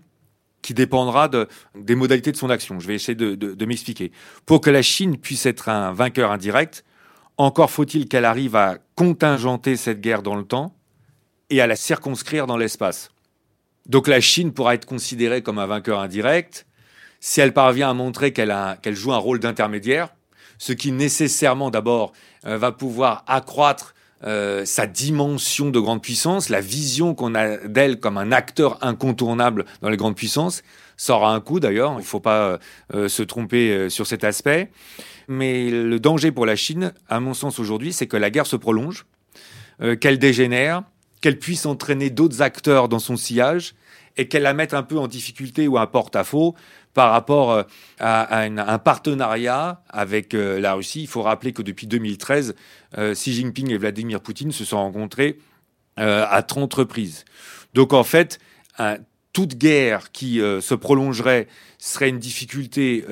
qui 0.64 0.74
dépendra 0.74 1.28
de, 1.28 1.48
des 1.76 1.94
modalités 1.94 2.32
de 2.32 2.38
son 2.38 2.50
action. 2.50 2.80
Je 2.80 2.88
vais 2.88 2.96
essayer 2.96 3.16
de, 3.16 3.66
m'expliquer. 3.66 4.12
Pour 4.48 4.62
que 4.62 4.72
la 4.72 4.82
Chine 4.82 5.18
puisse 5.18 5.46
être 5.46 5.70
un 5.70 5.94
vainqueur 5.94 6.32
indirect, 6.32 6.84
encore 7.38 7.70
faut-il 7.70 8.08
qu'elle 8.08 8.26
arrive 8.26 8.56
à 8.56 8.80
contingenter 8.96 9.76
cette 9.76 10.02
guerre 10.02 10.24
dans 10.24 10.36
le 10.36 10.46
temps 10.46 10.76
et 11.52 11.62
à 11.62 11.68
la 11.68 11.76
circonscrire 11.76 12.48
dans 12.48 12.58
l'espace. 12.58 13.12
Donc 13.86 14.08
la 14.08 14.22
Chine 14.22 14.54
pourra 14.54 14.74
être 14.74 14.86
considérée 14.86 15.44
comme 15.44 15.60
un 15.60 15.68
vainqueur 15.68 16.00
indirect 16.00 16.66
si 17.20 17.40
elle 17.40 17.54
parvient 17.54 17.90
à 17.90 17.94
montrer 17.94 18.34
qu'elle 18.34 18.96
joue 18.96 19.14
un 19.14 19.18
rôle 19.18 19.40
d'intermédiaire, 19.40 20.10
ce 20.58 20.74
qui 20.74 20.92
nécessairement 20.92 21.70
d'abord 21.70 22.12
euh, 22.46 22.58
va 22.58 22.74
pouvoir 22.74 23.24
accroître 23.28 23.96
euh, 24.26 24.64
sa 24.66 24.88
dimension 24.88 25.70
de 25.70 25.80
grande 25.80 26.02
puissance, 26.02 26.50
la 26.50 26.62
vision 26.62 27.14
qu'on 27.14 27.36
a 27.36 27.58
d'elle 27.58 28.00
comme 28.00 28.18
un 28.18 28.32
acteur 28.32 28.78
incontournable 28.82 29.66
dans 29.82 29.90
les 29.90 29.98
grandes 29.98 30.16
puissances. 30.16 30.64
Ça 30.96 31.16
aura 31.16 31.34
un 31.34 31.40
coût 31.42 31.60
d'ailleurs, 31.60 31.94
il 31.94 31.98
ne 31.98 32.04
faut 32.04 32.20
pas 32.20 32.60
euh, 32.94 33.10
se 33.10 33.24
tromper 33.24 33.72
euh, 33.72 33.90
sur 33.90 34.08
cet 34.08 34.24
aspect. 34.24 34.72
Mais 35.28 35.70
le 35.70 36.00
danger 36.00 36.32
pour 36.32 36.46
la 36.46 36.56
Chine, 36.56 36.94
à 37.10 37.20
mon 37.20 37.34
sens 37.34 37.60
aujourd'hui, 37.60 37.92
c'est 37.92 38.08
que 38.08 38.18
la 38.18 38.30
guerre 38.30 38.46
se 38.46 38.58
prolonge, 38.58 39.06
qu'elle 40.02 40.20
dégénère, 40.20 40.84
qu'elle 41.22 41.40
puisse 41.40 41.66
entraîner 41.66 42.10
d'autres 42.10 42.42
acteurs 42.42 42.90
dans 42.90 43.00
son 43.00 43.16
sillage 43.16 43.74
et 44.18 44.28
qu'elle 44.28 44.44
la 44.44 44.54
mette 44.54 44.74
un 44.74 44.84
peu 44.84 45.00
en 45.00 45.08
difficulté 45.08 45.68
ou 45.68 45.78
en 45.78 45.88
porte-à-faux 45.88 46.56
par 46.94 47.12
rapport 47.12 47.52
euh, 47.52 47.64
à, 48.00 48.42
un 48.42 48.80
partenariat 48.80 49.82
avec 49.90 50.34
euh, 50.34 50.60
la 50.60 50.74
Russie. 50.74 51.02
Il 51.02 51.08
faut 51.08 51.22
rappeler 51.22 51.54
que 51.54 51.62
depuis 51.62 51.88
2013, 51.88 52.56
euh, 52.98 53.14
Xi 53.14 53.34
Jinping 53.34 53.72
et 53.72 53.78
Vladimir 53.78 54.22
Poutine 54.22 54.52
se 54.52 54.66
sont 54.66 54.78
rencontrés 54.78 55.40
à 55.96 56.42
30 56.42 56.74
reprises. 56.74 57.24
Donc 57.76 57.94
en 57.94 58.04
fait, 58.04 58.40
toute 59.32 59.60
guerre 59.60 60.12
qui 60.12 60.40
se 60.40 60.74
prolongerait 60.74 61.48
serait 61.78 62.10
une 62.10 62.18
difficulté 62.18 63.06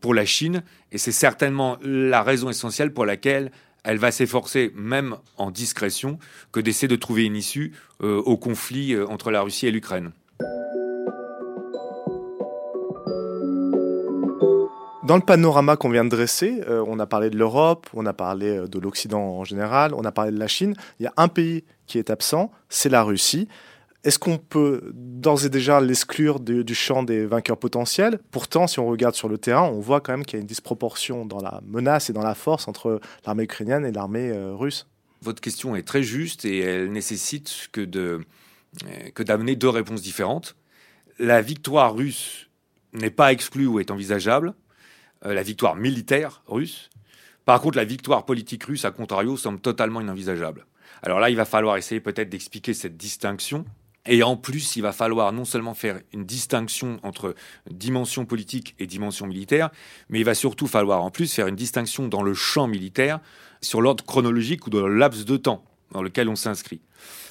pour 0.00 0.14
la 0.14 0.24
Chine, 0.24 0.62
et 0.92 0.96
c'est 0.96 1.12
certainement 1.12 1.76
la 1.82 2.22
raison 2.22 2.48
essentielle 2.48 2.94
pour 2.94 3.04
laquelle 3.04 3.52
elle 3.84 3.98
va 3.98 4.10
s'efforcer, 4.12 4.72
même 4.74 5.18
en 5.36 5.50
discrétion, 5.50 6.18
que 6.52 6.60
d'essayer 6.60 6.88
de 6.88 6.96
trouver 6.96 7.26
une 7.26 7.36
issue 7.36 7.74
au 8.00 8.38
conflit 8.38 8.98
entre 8.98 9.30
la 9.30 9.42
Russie 9.42 9.66
et 9.66 9.70
l'Ukraine. 9.70 10.12
Dans 15.04 15.16
le 15.16 15.22
panorama 15.22 15.76
qu'on 15.76 15.90
vient 15.90 16.04
de 16.04 16.10
dresser, 16.10 16.60
on 16.68 17.00
a 17.00 17.06
parlé 17.06 17.28
de 17.28 17.36
l'Europe, 17.36 17.88
on 17.92 18.06
a 18.06 18.12
parlé 18.12 18.68
de 18.68 18.78
l'Occident 18.78 19.20
en 19.20 19.44
général, 19.44 19.94
on 19.94 20.04
a 20.04 20.12
parlé 20.12 20.30
de 20.30 20.38
la 20.38 20.46
Chine. 20.46 20.74
Il 21.00 21.02
y 21.02 21.06
a 21.06 21.12
un 21.16 21.26
pays 21.26 21.64
qui 21.86 21.98
est 21.98 22.08
absent, 22.08 22.52
c'est 22.68 22.88
la 22.88 23.02
Russie. 23.02 23.48
Est-ce 24.04 24.18
qu'on 24.18 24.36
peut 24.36 24.90
d'ores 24.94 25.44
et 25.44 25.48
déjà 25.48 25.80
l'exclure 25.80 26.40
du, 26.40 26.74
champ 26.74 27.04
des 27.04 27.24
vainqueurs 27.24 27.56
potentiels? 27.56 28.18
Pourtant, 28.32 28.66
si 28.66 28.80
on 28.80 28.86
regarde 28.86 29.14
sur 29.14 29.28
le 29.28 29.38
terrain, 29.38 29.62
on 29.62 29.78
voit 29.78 30.00
quand 30.00 30.12
même 30.12 30.24
qu'il 30.24 30.38
y 30.38 30.40
a 30.40 30.40
une 30.40 30.46
disproportion 30.46 31.24
dans 31.24 31.40
la 31.40 31.60
menace 31.66 32.10
et 32.10 32.12
dans 32.12 32.22
la 32.22 32.34
force 32.34 32.66
entre 32.66 33.00
l'armée 33.24 33.44
ukrainienne 33.44 33.86
et 33.86 33.92
l'armée 33.92 34.30
euh, 34.30 34.54
russe. 34.54 34.88
Votre 35.20 35.40
question 35.40 35.76
est 35.76 35.86
très 35.86 36.02
juste 36.02 36.44
et 36.44 36.60
elle 36.60 36.90
nécessite 36.90 37.68
que 37.70 37.88
euh, 37.96 38.18
d'amener 39.24 39.54
deux 39.54 39.68
réponses 39.68 40.02
différentes. 40.02 40.56
La 41.20 41.40
victoire 41.40 41.94
russe 41.94 42.50
n'est 42.92 43.10
pas 43.10 43.32
exclue 43.32 43.68
ou 43.68 43.78
est 43.78 43.92
envisageable, 43.92 44.48
euh, 44.48 44.52
la 45.24 45.42
victoire 45.42 45.76
militaire 45.76 46.42
russe. 46.46 46.90
Par 47.44 47.60
contre, 47.60 47.76
la 47.76 47.84
victoire 47.84 48.24
politique 48.24 48.64
russe, 48.64 48.84
à 48.84 48.90
contrario, 48.90 49.36
semble 49.36 49.60
totalement 49.60 50.00
inenvisageable. 50.00 50.66
Alors 51.02 51.20
là, 51.20 51.30
il 51.30 51.36
va 51.36 51.44
falloir 51.44 51.76
essayer 51.76 52.00
peut-être 52.00 52.28
d'expliquer 52.28 52.74
cette 52.74 52.96
distinction 52.96 53.64
et 54.06 54.22
en 54.22 54.36
plus, 54.36 54.76
il 54.76 54.82
va 54.82 54.92
falloir 54.92 55.32
non 55.32 55.44
seulement 55.44 55.74
faire 55.74 56.00
une 56.12 56.24
distinction 56.24 56.98
entre 57.04 57.34
dimension 57.70 58.24
politique 58.24 58.74
et 58.80 58.86
dimension 58.86 59.26
militaire, 59.26 59.70
mais 60.08 60.18
il 60.18 60.24
va 60.24 60.34
surtout 60.34 60.66
falloir 60.66 61.02
en 61.02 61.10
plus 61.10 61.32
faire 61.32 61.46
une 61.46 61.56
distinction 61.56 62.08
dans 62.08 62.22
le 62.22 62.34
champ 62.34 62.66
militaire 62.66 63.20
sur 63.60 63.80
l'ordre 63.80 64.04
chronologique 64.04 64.66
ou 64.66 64.70
dans 64.70 64.86
le 64.86 64.96
laps 64.96 65.24
de 65.24 65.36
temps 65.36 65.64
dans 65.92 66.02
lequel 66.02 66.28
on 66.28 66.34
s'inscrit. 66.36 66.80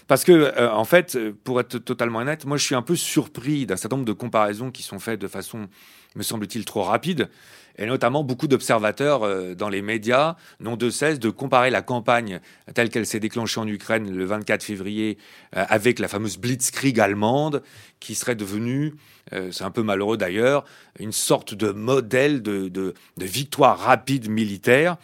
Parce 0.08 0.24
que, 0.24 0.32
euh, 0.32 0.72
en 0.72 0.86
fait, 0.86 1.18
pour 1.44 1.60
être 1.60 1.78
totalement 1.78 2.20
honnête, 2.20 2.46
moi 2.46 2.58
je 2.58 2.66
suis 2.66 2.76
un 2.76 2.82
peu 2.82 2.96
surpris 2.96 3.66
d'un 3.66 3.76
certain 3.76 3.98
nombre 3.98 4.08
de 4.08 4.14
comparaisons 4.14 4.72
qui 4.72 4.84
sont 4.84 5.00
faites 5.00 5.20
de 5.20 5.28
façon, 5.28 5.68
me 6.16 6.24
semble-t-il, 6.24 6.64
trop 6.64 6.84
rapide 6.84 7.30
et 7.78 7.86
notamment 7.86 8.24
beaucoup 8.24 8.48
d'observateurs 8.48 9.24
euh, 9.24 9.56
dans 9.56 9.70
les 9.70 9.82
médias 9.82 10.36
n'ont 10.60 10.78
de 10.78 10.90
cesse 10.90 11.20
de 11.20 11.30
comparer 11.30 11.70
la 11.70 11.82
campagne 11.82 12.40
telle 12.74 12.90
qu'elle 12.90 13.06
s'est 13.06 13.20
déclenchée 13.20 13.60
en 13.60 13.68
Ukraine 13.68 14.12
le 14.14 14.26
24 14.26 14.64
février 14.64 15.18
euh, 15.56 15.66
avec 15.68 16.00
la 16.00 16.08
fameuse 16.08 16.38
Blitzkrieg 16.38 17.00
allemande, 17.00 17.64
qui 18.00 18.16
serait 18.16 18.36
devenue, 18.36 18.96
euh, 19.34 19.52
c'est 19.52 19.64
un 19.64 19.72
peu 19.72 19.84
malheureux 19.84 20.18
d'ailleurs, 20.18 20.66
une 21.00 21.12
sorte 21.12 21.54
de 21.54 21.72
modèle 21.72 22.42
de, 22.42 22.94
victoire 23.18 23.78
rapide 23.80 24.30
militaire. 24.30 24.98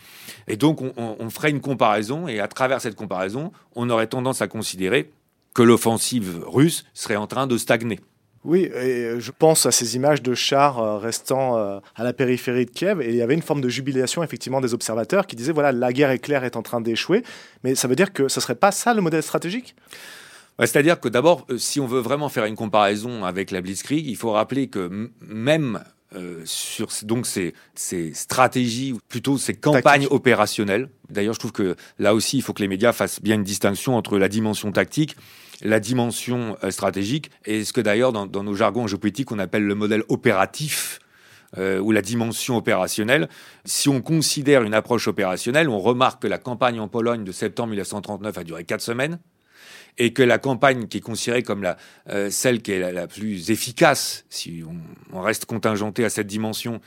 Et 0.48 0.58
donc 0.58 0.82
on, 0.82 0.94
on 0.98 1.30
ferait 1.30 1.52
une 1.52 1.62
comparaison, 1.62 2.28
et 2.28 2.40
à 2.40 2.48
travers 2.48 2.82
cette 2.82 2.96
comparaison, 2.96 3.52
on 3.76 3.90
aurait 3.90 4.08
tendance 4.08 4.42
à 4.42 4.48
considérer 4.48 5.12
que 5.54 5.64
l'offensive 5.64 6.44
russe 6.46 6.86
serait 6.94 7.16
en 7.16 7.28
train 7.28 7.48
de 7.48 7.58
stagner. 7.58 8.00
Oui, 8.44 8.70
et 8.76 9.20
je 9.20 9.32
pense 9.32 9.66
à 9.66 9.72
ces 9.72 9.96
images 9.96 10.22
de 10.22 10.34
chars 10.34 10.80
euh, 10.80 10.98
restant 10.98 11.58
euh, 11.58 11.80
à 11.96 12.04
la 12.04 12.14
périphérie 12.14 12.66
de 12.66 12.72
Kiev, 12.72 13.02
et 13.02 13.10
il 13.10 13.16
y 13.16 13.22
avait 13.22 13.34
une 13.34 13.42
forme 13.42 13.62
de 13.62 13.70
jubilation 13.70 14.24
effectivement 14.24 14.62
des 14.62 14.74
observateurs 14.74 15.28
qui 15.28 15.36
disaient 15.36 15.52
voilà, 15.52 15.72
la 15.72 15.92
guerre 15.92 16.12
éclair 16.12 16.44
est 16.44 16.56
en 16.56 16.62
train 16.62 16.82
d'échouer, 16.82 17.24
mais 17.64 17.76
ça 17.76 17.88
veut 17.88 17.96
dire 17.96 18.14
que 18.14 18.28
ce 18.28 18.40
serait 18.40 18.56
pas 18.56 18.72
ça 18.72 18.94
le 18.94 19.02
modèle 19.02 19.24
stratégique? 19.24 19.76
C'est-à-dire 20.60 21.00
que 21.00 21.08
d'abord, 21.08 21.46
euh, 21.50 21.58
si 21.58 21.80
on 21.80 21.88
veut 21.88 22.00
vraiment 22.00 22.30
faire 22.30 22.46
une 22.46 22.56
comparaison 22.56 23.26
avec 23.26 23.52
la 23.52 23.62
Blitzkrieg, 23.62 24.08
il 24.08 24.16
faut 24.16 24.32
rappeler 24.32 24.68
que 24.68 25.12
même 25.22 25.84
sur 26.46 26.88
donc 27.04 27.28
ces, 27.28 27.54
ces, 27.76 28.14
stratégies, 28.14 28.94
ou 28.94 29.00
plutôt 29.10 29.38
ces 29.38 29.54
campagnes 29.54 30.08
opérationnelles. 30.10 30.90
D'ailleurs, 31.10 31.34
je 31.34 31.40
trouve 31.40 31.52
que 31.52 31.76
là 32.00 32.16
aussi, 32.16 32.38
il 32.38 32.42
faut 32.42 32.54
que 32.54 32.62
les 32.62 32.70
médias 32.70 32.94
fassent 32.94 33.22
bien 33.22 33.36
une 33.36 33.44
distinction 33.44 33.98
entre 33.98 34.18
la 34.18 34.30
dimension 34.30 34.72
tactique 34.72 35.16
la 35.62 35.80
dimension 35.80 36.58
euh, 36.64 36.72
stratégique 36.72 37.32
et 37.46 37.64
ce 37.64 37.74
que 37.74 37.82
d'ailleurs 37.82 38.14
dans, 38.14 38.28
nos 38.44 38.54
jargons 38.54 38.88
géopolitiques 38.88 39.32
on 39.32 39.40
appelle 39.40 39.64
le 39.64 39.76
modèle 39.76 40.04
opératif 40.10 41.00
euh, 41.58 41.80
ou 41.80 41.92
la 41.92 42.02
dimension 42.02 42.58
opérationnelle. 42.58 43.30
Si 43.66 43.90
on 43.90 44.02
considère 44.02 44.64
une 44.64 44.74
approche 44.74 45.08
opérationnelle, 45.08 45.70
on 45.70 45.80
remarque 45.80 46.24
que 46.24 46.28
la 46.28 46.38
campagne 46.38 46.80
en 46.80 46.88
Pologne 46.88 47.24
de 47.24 47.32
septembre 47.32 47.70
1939 47.70 48.38
a 48.38 48.44
duré 48.44 48.66
quatre 48.66 48.82
semaines 48.82 49.20
et 49.98 50.14
que 50.14 50.22
la 50.22 50.38
campagne 50.38 50.88
qui 50.88 50.98
est 50.98 51.02
considérée 51.02 51.44
comme 51.44 51.64
la, 51.64 51.78
euh, 52.10 52.30
celle 52.30 52.62
qui 52.62 52.74
est 52.74 52.92
la, 52.92 53.08
plus 53.08 53.50
efficace, 53.50 54.26
si 54.30 54.64
on, 54.68 55.18
on, 55.18 55.22
reste 55.22 55.46
contingenté 55.46 56.06
à 56.06 56.10
cette 56.10 56.28
dimension 56.28 56.82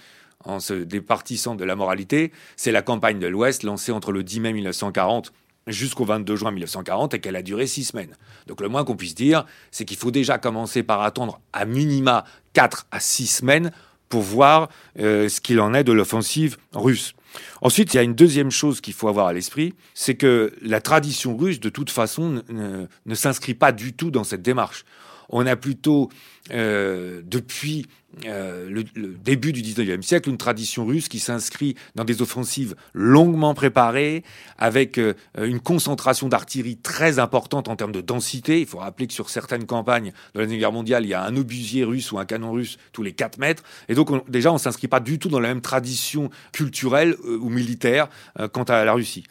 en 0.45 0.61
se 0.61 0.75
départissant 0.75 1.55
de 1.55 1.65
la 1.65 1.75
moralité, 1.75 2.31
c'est 2.57 2.73
la 2.73 2.83
campagne 2.83 3.19
de 3.19 3.27
l'Ouest 3.27 3.63
lancée 3.63 3.93
entre 3.93 4.13
le 4.13 4.23
10 4.23 4.41
mai 4.41 4.53
1940 4.53 5.33
jusqu'au 5.73 6.05
22 6.05 6.37
juin 6.37 6.51
1940 6.51 7.15
et 7.15 7.21
qu'elle 7.21 7.37
a 7.37 7.43
duré 7.43 7.67
six 7.67 7.85
semaines. 7.85 8.17
Donc 8.47 8.61
le 8.61 8.69
moins 8.69 8.85
qu'on 8.85 8.97
puisse 8.97 9.15
dire, 9.15 9.45
c'est 9.71 9.85
qu'il 9.85 9.97
faut 9.97 10.11
déjà 10.11 10.39
commencer 10.39 10.83
par 10.83 11.03
attendre 11.03 11.41
à 11.53 11.65
minima 11.65 12.25
4 12.53 12.87
à 12.91 13.01
6 13.01 13.27
semaines 13.27 13.73
pour 14.09 14.23
voir 14.23 14.69
euh, 14.99 15.29
ce 15.29 15.41
qu'il 15.41 15.61
en 15.61 15.73
est 15.75 15.85
de 15.85 15.93
l'offensive 15.93 16.57
russe. 16.73 17.15
Ensuite, 17.63 17.95
il 17.95 17.97
y 17.97 18.01
a 18.01 18.03
une 18.03 18.15
deuxième 18.15 18.51
chose 18.51 18.81
qu'il 18.81 18.95
faut 18.95 19.09
avoir 19.09 19.29
à 19.29 19.33
l'esprit, 19.33 19.75
c'est 19.95 20.17
que 20.17 20.53
la 20.63 20.81
tradition 20.81 21.37
russe, 21.37 21.61
de 21.61 21.69
toute 21.69 21.91
façon, 21.91 22.43
ne 22.49 23.15
s'inscrit 23.15 23.55
pas 23.55 23.71
du 23.71 23.93
tout 23.93 24.11
dans 24.11 24.25
cette 24.25 24.43
démarche. 24.43 24.85
On 25.31 25.47
a 25.47 25.57
plutôt, 25.57 26.11
euh, 26.53 27.23
depuis 27.25 27.87
euh, 28.27 28.69
le, 28.69 28.85
début 29.15 29.53
du 29.53 29.63
19e 29.63 30.03
siècle, 30.03 30.29
une 30.29 30.37
tradition 30.37 30.85
russe 30.85 31.09
qui 31.09 31.21
s'inscrit 31.21 31.77
dans 31.95 32.05
des 32.05 32.21
offensives 32.21 32.75
longuement 32.93 33.55
préparées, 33.55 34.25
avec 34.59 34.99
euh, 34.99 35.15
une 35.41 35.61
concentration 35.61 36.29
d'artillerie 36.29 36.77
très 36.77 37.21
importante 37.21 37.69
en 37.69 37.77
termes 37.77 37.93
de 37.93 38.01
densité. 38.01 38.61
Il 38.61 38.67
faut 38.67 38.79
rappeler 38.79 39.07
que 39.07 39.15
sur 39.15 39.31
certaines 39.31 39.67
campagnes 39.67 40.13
de 40.35 40.41
la 40.41 40.45
Deuxième 40.47 40.61
Guerre 40.61 40.73
mondiale, 40.73 41.05
il 41.05 41.11
y 41.11 41.15
a 41.15 41.23
un 41.25 41.37
obusier 41.37 41.85
russe 41.85 42.11
ou 42.11 42.19
un 42.19 42.25
canon 42.25 42.53
russe 42.53 42.79
tous 42.93 43.05
les 43.05 43.13
4 43.13 43.39
mètres. 43.39 43.63
Et 43.89 43.95
donc, 43.95 44.29
déjà, 44.29 44.51
on 44.51 44.55
ne 44.55 44.59
s'inscrit 44.59 44.89
pas 44.89 45.01
du 45.01 45.21
tout 45.21 45.29
dans 45.29 45.41
la 45.41 45.49
même 45.49 45.63
tradition 45.63 46.31
culturelle 46.53 47.17
ou 47.25 47.49
militaire 47.49 48.09
quant 48.53 48.65
à 48.65 48.85
la 48.85 48.93
Russie. 48.93 49.25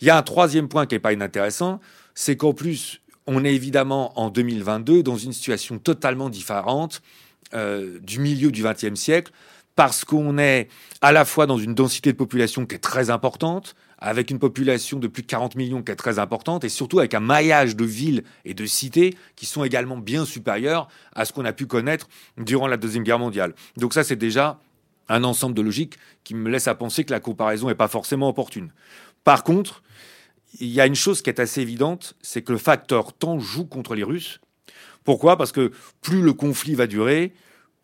Il 0.00 0.06
y 0.06 0.10
a 0.10 0.16
un 0.16 0.22
troisième 0.22 0.68
point 0.68 0.86
qui 0.86 0.94
n'est 0.94 1.00
pas 1.00 1.12
inintéressant, 1.12 1.80
c'est 2.14 2.36
qu'en 2.36 2.52
plus, 2.52 2.99
on 3.26 3.44
est 3.44 3.54
évidemment 3.54 4.18
en 4.18 4.30
2022 4.30 5.02
dans 5.02 5.16
une 5.16 5.32
situation 5.32 5.78
totalement 5.78 6.28
différente 6.28 7.02
euh, 7.54 7.98
du 8.00 8.20
milieu 8.20 8.50
du 8.50 8.62
XXe 8.62 8.94
siècle, 8.94 9.32
parce 9.76 10.04
qu'on 10.04 10.38
est 10.38 10.68
à 11.00 11.12
la 11.12 11.24
fois 11.24 11.46
dans 11.46 11.58
une 11.58 11.74
densité 11.74 12.12
de 12.12 12.16
population 12.16 12.66
qui 12.66 12.74
est 12.74 12.80
très 12.80 13.10
importante, 13.10 13.74
avec 13.98 14.30
une 14.30 14.38
population 14.38 14.98
de 14.98 15.08
plus 15.08 15.22
de 15.22 15.26
40 15.26 15.56
millions 15.56 15.82
qui 15.82 15.92
est 15.92 15.96
très 15.96 16.18
importante, 16.18 16.64
et 16.64 16.68
surtout 16.68 16.98
avec 16.98 17.14
un 17.14 17.20
maillage 17.20 17.76
de 17.76 17.84
villes 17.84 18.24
et 18.44 18.54
de 18.54 18.66
cités 18.66 19.16
qui 19.36 19.46
sont 19.46 19.64
également 19.64 19.98
bien 19.98 20.24
supérieurs 20.24 20.88
à 21.14 21.24
ce 21.24 21.32
qu'on 21.32 21.44
a 21.44 21.52
pu 21.52 21.66
connaître 21.66 22.08
durant 22.38 22.66
la 22.66 22.76
Deuxième 22.76 23.04
Guerre 23.04 23.18
mondiale. 23.18 23.54
Donc 23.76 23.94
ça, 23.94 24.04
c'est 24.04 24.16
déjà 24.16 24.58
un 25.08 25.24
ensemble 25.24 25.54
de 25.54 25.62
logiques 25.62 25.98
qui 26.24 26.34
me 26.34 26.48
laisse 26.48 26.68
à 26.68 26.74
penser 26.74 27.04
que 27.04 27.10
la 27.10 27.20
comparaison 27.20 27.66
n'est 27.68 27.74
pas 27.74 27.88
forcément 27.88 28.28
opportune. 28.28 28.72
Par 29.24 29.44
contre, 29.44 29.82
il 30.58 30.68
y 30.68 30.80
a 30.80 30.86
une 30.86 30.94
chose 30.94 31.22
qui 31.22 31.30
est 31.30 31.40
assez 31.40 31.60
évidente, 31.60 32.16
c'est 32.22 32.42
que 32.42 32.52
le 32.52 32.58
facteur 32.58 33.12
temps 33.12 33.38
joue 33.38 33.66
contre 33.66 33.94
les 33.94 34.02
Russes. 34.02 34.40
Pourquoi? 35.04 35.36
Parce 35.36 35.52
que 35.52 35.70
plus 36.00 36.22
le 36.22 36.32
conflit 36.32 36.74
va 36.74 36.86
durer, 36.86 37.32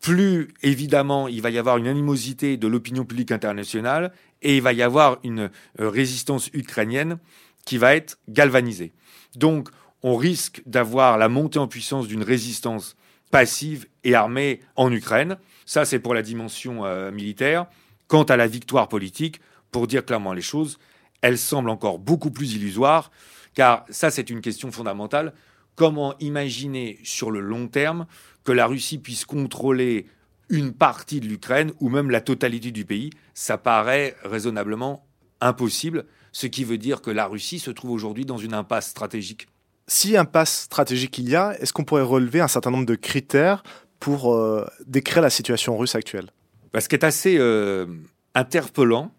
plus 0.01 0.49
évidemment 0.61 1.27
il 1.27 1.41
va 1.41 1.49
y 1.49 1.57
avoir 1.57 1.77
une 1.77 1.87
animosité 1.87 2.57
de 2.57 2.67
l'opinion 2.67 3.05
publique 3.05 3.31
internationale 3.31 4.11
et 4.41 4.57
il 4.57 4.61
va 4.61 4.73
y 4.73 4.81
avoir 4.81 5.17
une 5.23 5.49
euh, 5.79 5.89
résistance 5.89 6.49
ukrainienne 6.53 7.17
qui 7.65 7.77
va 7.77 7.95
être 7.95 8.19
galvanisée. 8.27 8.93
Donc 9.35 9.69
on 10.03 10.15
risque 10.15 10.61
d'avoir 10.65 11.17
la 11.17 11.29
montée 11.29 11.59
en 11.59 11.67
puissance 11.67 12.07
d'une 12.07 12.23
résistance 12.23 12.95
passive 13.31 13.87
et 14.03 14.13
armée 14.13 14.61
en 14.75 14.91
Ukraine. 14.91 15.37
Ça 15.65 15.85
c'est 15.85 15.99
pour 15.99 16.13
la 16.13 16.21
dimension 16.21 16.85
euh, 16.85 17.11
militaire. 17.11 17.65
Quant 18.07 18.23
à 18.23 18.37
la 18.37 18.47
victoire 18.47 18.87
politique, 18.87 19.41
pour 19.69 19.85
dire 19.85 20.05
clairement 20.05 20.31
les 20.31 20.41
choses, 20.41 20.79
elle 21.27 21.37
semble 21.37 21.69
encore 21.69 21.99
beaucoup 21.99 22.31
plus 22.31 22.53
illusoire, 22.53 23.11
car 23.53 23.85
ça 23.89 24.09
c'est 24.11 24.29
une 24.29 24.39
question 24.39 24.71
fondamentale. 24.71 25.33
Comment 25.75 26.17
imaginer 26.19 26.99
sur 27.03 27.31
le 27.31 27.41
long 27.41 27.67
terme 27.67 28.07
que 28.45 28.53
la 28.53 28.65
Russie 28.65 28.97
puisse 28.97 29.25
contrôler 29.25 30.07
une 30.47 30.71
partie 30.71 31.19
de 31.19 31.27
l'Ukraine 31.27 31.73
ou 31.81 31.89
même 31.89 32.09
la 32.09 32.21
totalité 32.21 32.71
du 32.71 32.85
pays? 32.85 33.09
Ça 33.33 33.57
paraît 33.57 34.15
raisonnablement 34.23 35.05
impossible, 35.41 36.05
ce 36.31 36.47
qui 36.47 36.63
veut 36.63 36.77
dire 36.77 37.01
que 37.01 37.11
la 37.11 37.27
Russie 37.27 37.59
se 37.59 37.71
trouve 37.71 37.91
aujourd'hui 37.91 38.25
dans 38.25 38.37
une 38.37 38.53
impasse 38.53 38.87
stratégique. 38.87 39.47
Si 39.87 40.15
impasse 40.15 40.61
stratégique 40.61 41.17
il 41.17 41.29
y 41.29 41.35
a, 41.35 41.59
est-ce 41.59 41.73
qu'on 41.73 41.83
pourrait 41.83 42.03
relever 42.03 42.39
un 42.39 42.47
certain 42.47 42.71
nombre 42.71 42.85
de 42.85 42.95
critères 42.95 43.63
pour 43.99 44.33
euh, 44.33 44.65
décrire 44.85 45.21
la 45.21 45.29
situation 45.29 45.77
russe 45.77 45.95
actuelle? 45.95 46.31
Ce 46.79 46.87
qui 46.87 46.95
est 46.95 47.03
assez 47.03 47.37
euh, 47.37 47.85
interpellant, 48.33 49.11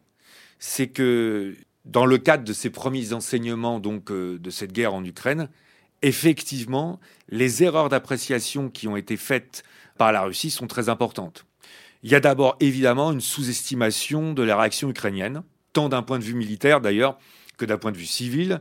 c'est 0.59 0.89
que 0.89 1.55
dans 1.89 2.07
le 2.07 2.19
cadre 2.19 2.45
de 2.45 2.53
ces 2.53 2.71
premiers 2.71 3.13
enseignements 3.13 3.81
donc 3.81 4.11
euh, 4.11 4.39
de 4.39 4.51
cette 4.51 4.73
guerre 4.73 4.95
en 4.95 5.05
Ukraine, 5.05 5.49
effectivement, 6.03 7.01
les 7.29 7.63
erreurs 7.63 7.89
d'appréciation 7.89 8.69
qui 8.69 8.87
ont 8.87 8.97
été 8.97 9.17
faites 9.17 9.65
par 9.97 10.13
la 10.13 10.23
Russie 10.23 10.51
sont 10.51 10.67
très 10.67 10.89
importantes. 10.89 11.45
Il 12.03 12.11
y 12.11 12.15
a 12.15 12.21
d'abord 12.21 12.57
évidemment 12.61 13.11
une 13.11 13.21
sous-estimation 13.21 14.33
de 14.33 14.43
la 14.43 14.57
réaction 14.57 14.91
ukrainienne, 14.91 15.43
tant 15.73 15.89
d'un 15.89 16.03
point 16.03 16.19
de 16.19 16.25
vue 16.25 16.35
militaire 16.35 16.81
d'ailleurs 16.81 17.19
que 17.57 17.65
d'un 17.65 17.79
point 17.79 17.91
de 17.91 17.97
vue 17.97 18.07
civil. 18.07 18.61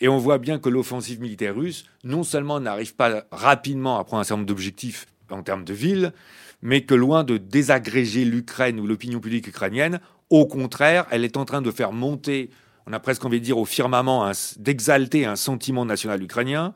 Et 0.00 0.08
on 0.08 0.16
voit 0.16 0.38
bien 0.38 0.58
que 0.58 0.68
l'offensive 0.68 1.20
militaire 1.20 1.56
russe, 1.56 1.84
non 2.04 2.22
seulement 2.22 2.60
n'arrive 2.60 2.94
pas 2.94 3.24
rapidement 3.32 3.98
à 3.98 4.04
prendre 4.04 4.20
un 4.20 4.24
certain 4.24 4.36
nombre 4.36 4.46
d'objectifs 4.46 5.06
en 5.28 5.42
termes 5.42 5.64
de 5.64 5.74
ville, 5.74 6.12
mais 6.62 6.82
que 6.82 6.94
loin 6.94 7.24
de 7.24 7.36
désagréger 7.36 8.24
l'Ukraine 8.24 8.80
ou 8.80 8.86
l'opinion 8.86 9.20
publique 9.20 9.48
ukrainienne, 9.48 10.00
au 10.30 10.46
contraire, 10.46 11.06
elle 11.10 11.24
est 11.24 11.36
en 11.36 11.44
train 11.44 11.60
de 11.60 11.70
faire 11.70 11.92
monter, 11.92 12.50
on 12.88 12.92
a 12.92 13.00
presque 13.00 13.24
envie 13.24 13.40
de 13.40 13.44
dire 13.44 13.58
au 13.58 13.66
firmament, 13.66 14.30
d'exalter 14.56 15.26
un 15.26 15.36
sentiment 15.36 15.84
national 15.84 16.22
ukrainien, 16.22 16.72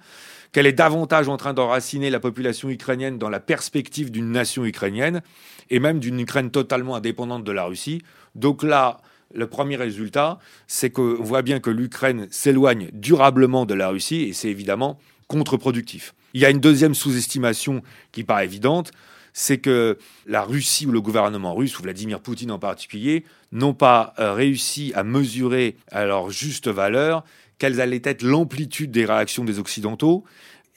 qu'elle 0.52 0.66
est 0.66 0.72
davantage 0.72 1.28
en 1.28 1.38
train 1.38 1.54
d'enraciner 1.54 2.10
la 2.10 2.20
population 2.20 2.68
ukrainienne 2.68 3.18
dans 3.18 3.30
la 3.30 3.40
perspective 3.40 4.10
d'une 4.10 4.30
nation 4.30 4.66
ukrainienne, 4.66 5.22
et 5.70 5.80
même 5.80 5.98
d'une 5.98 6.20
Ukraine 6.20 6.50
totalement 6.50 6.96
indépendante 6.96 7.44
de 7.44 7.52
la 7.52 7.64
Russie. 7.64 8.02
Donc 8.34 8.62
là, 8.62 9.00
le 9.34 9.46
premier 9.46 9.76
résultat, 9.76 10.38
c'est 10.66 10.90
qu'on 10.90 11.22
voit 11.22 11.40
bien 11.40 11.60
que 11.60 11.70
l'Ukraine 11.70 12.26
s'éloigne 12.30 12.90
durablement 12.92 13.64
de 13.64 13.72
la 13.72 13.88
Russie, 13.88 14.24
et 14.24 14.34
c'est 14.34 14.50
évidemment 14.50 14.98
contre-productif. 15.28 16.14
Il 16.34 16.42
y 16.42 16.44
a 16.44 16.50
une 16.50 16.60
deuxième 16.60 16.94
sous-estimation 16.94 17.82
qui 18.12 18.22
paraît 18.22 18.44
évidente, 18.44 18.90
c'est 19.32 19.58
que 19.58 19.98
la 20.26 20.42
Russie 20.42 20.86
ou 20.86 20.92
le 20.92 21.00
gouvernement 21.00 21.54
russe, 21.54 21.78
ou 21.78 21.82
Vladimir 21.82 22.20
Poutine 22.20 22.50
en 22.50 22.58
particulier, 22.58 23.24
n'ont 23.50 23.74
pas 23.74 24.14
euh, 24.18 24.34
réussi 24.34 24.92
à 24.94 25.04
mesurer 25.04 25.76
à 25.90 26.04
leur 26.04 26.30
juste 26.30 26.68
valeur 26.68 27.24
quelle 27.58 27.80
allait 27.80 28.02
être 28.04 28.22
l'amplitude 28.22 28.90
des 28.90 29.04
réactions 29.04 29.44
des 29.44 29.58
Occidentaux 29.58 30.24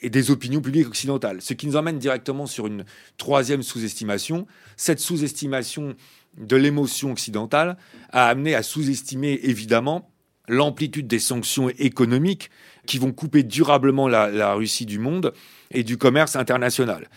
et 0.00 0.10
des 0.10 0.30
opinions 0.30 0.60
publiques 0.60 0.88
occidentales. 0.88 1.42
Ce 1.42 1.54
qui 1.54 1.66
nous 1.66 1.76
emmène 1.76 1.98
directement 1.98 2.46
sur 2.46 2.66
une 2.66 2.84
troisième 3.16 3.62
sous-estimation. 3.62 4.46
Cette 4.76 5.00
sous-estimation 5.00 5.94
de 6.38 6.56
l'émotion 6.56 7.12
occidentale 7.12 7.76
a 8.10 8.28
amené 8.28 8.54
à 8.54 8.62
sous-estimer 8.62 9.40
évidemment 9.42 10.10
l'amplitude 10.48 11.06
des 11.06 11.18
sanctions 11.18 11.70
économiques 11.70 12.50
qui 12.86 12.98
vont 12.98 13.12
couper 13.12 13.42
durablement 13.42 14.06
la, 14.06 14.54
Russie 14.54 14.86
du 14.86 14.98
monde 14.98 15.32
et 15.72 15.82
du 15.82 15.98
commerce 15.98 16.36
international. 16.36 17.08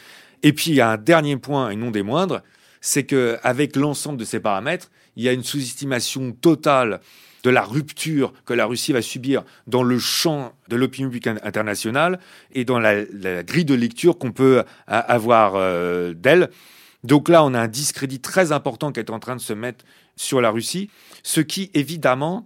Et 0.44 0.54
puis 0.54 0.72
il 0.72 0.76
y 0.76 0.82
a 0.82 0.92
un 0.92 0.98
dernier 0.98 1.38
point, 1.38 1.70
et 1.70 1.76
non 1.76 1.92
des 1.92 2.04
moindres, 2.04 2.42
c'est 2.82 3.06
qu'avec 3.06 3.76
l'ensemble 3.76 4.18
de 4.18 4.26
ces 4.26 4.40
paramètres, 4.40 4.90
il 5.16 5.24
y 5.24 5.30
a 5.30 5.34
une 5.34 5.44
sous-estimation 5.44 6.32
totale 6.32 7.02
de 7.44 7.50
la 7.50 7.62
rupture 7.62 8.34
que 8.46 8.54
la 8.54 8.66
Russie 8.66 8.94
va 8.94 9.02
subir 9.02 9.44
dans 9.68 9.84
le 9.84 9.98
champ 9.98 10.54
de 10.68 10.76
l'opinion 10.76 11.10
publique 11.10 11.28
internationale 11.28 12.20
et 12.54 12.66
dans 12.66 12.80
la, 12.80 13.04
grille 13.44 13.66
de 13.66 13.76
lecture 13.76 14.18
qu'on 14.18 14.32
peut 14.32 14.64
avoir 14.88 15.54
euh, 15.56 16.14
d'elle. 16.14 16.50
Donc 17.04 17.30
là, 17.30 17.44
on 17.44 17.54
a 17.54 17.62
un 17.62 17.68
discrédit 17.68 18.20
très 18.20 18.52
important 18.52 18.92
qui 18.92 19.00
est 19.00 19.10
en 19.10 19.20
train 19.20 19.36
de 19.36 19.42
se 19.42 19.54
mettre 19.54 19.86
sur 20.18 20.42
la 20.42 20.52
Russie, 20.52 20.90
ce 21.24 21.40
qui 21.40 21.72
évidemment 21.74 22.46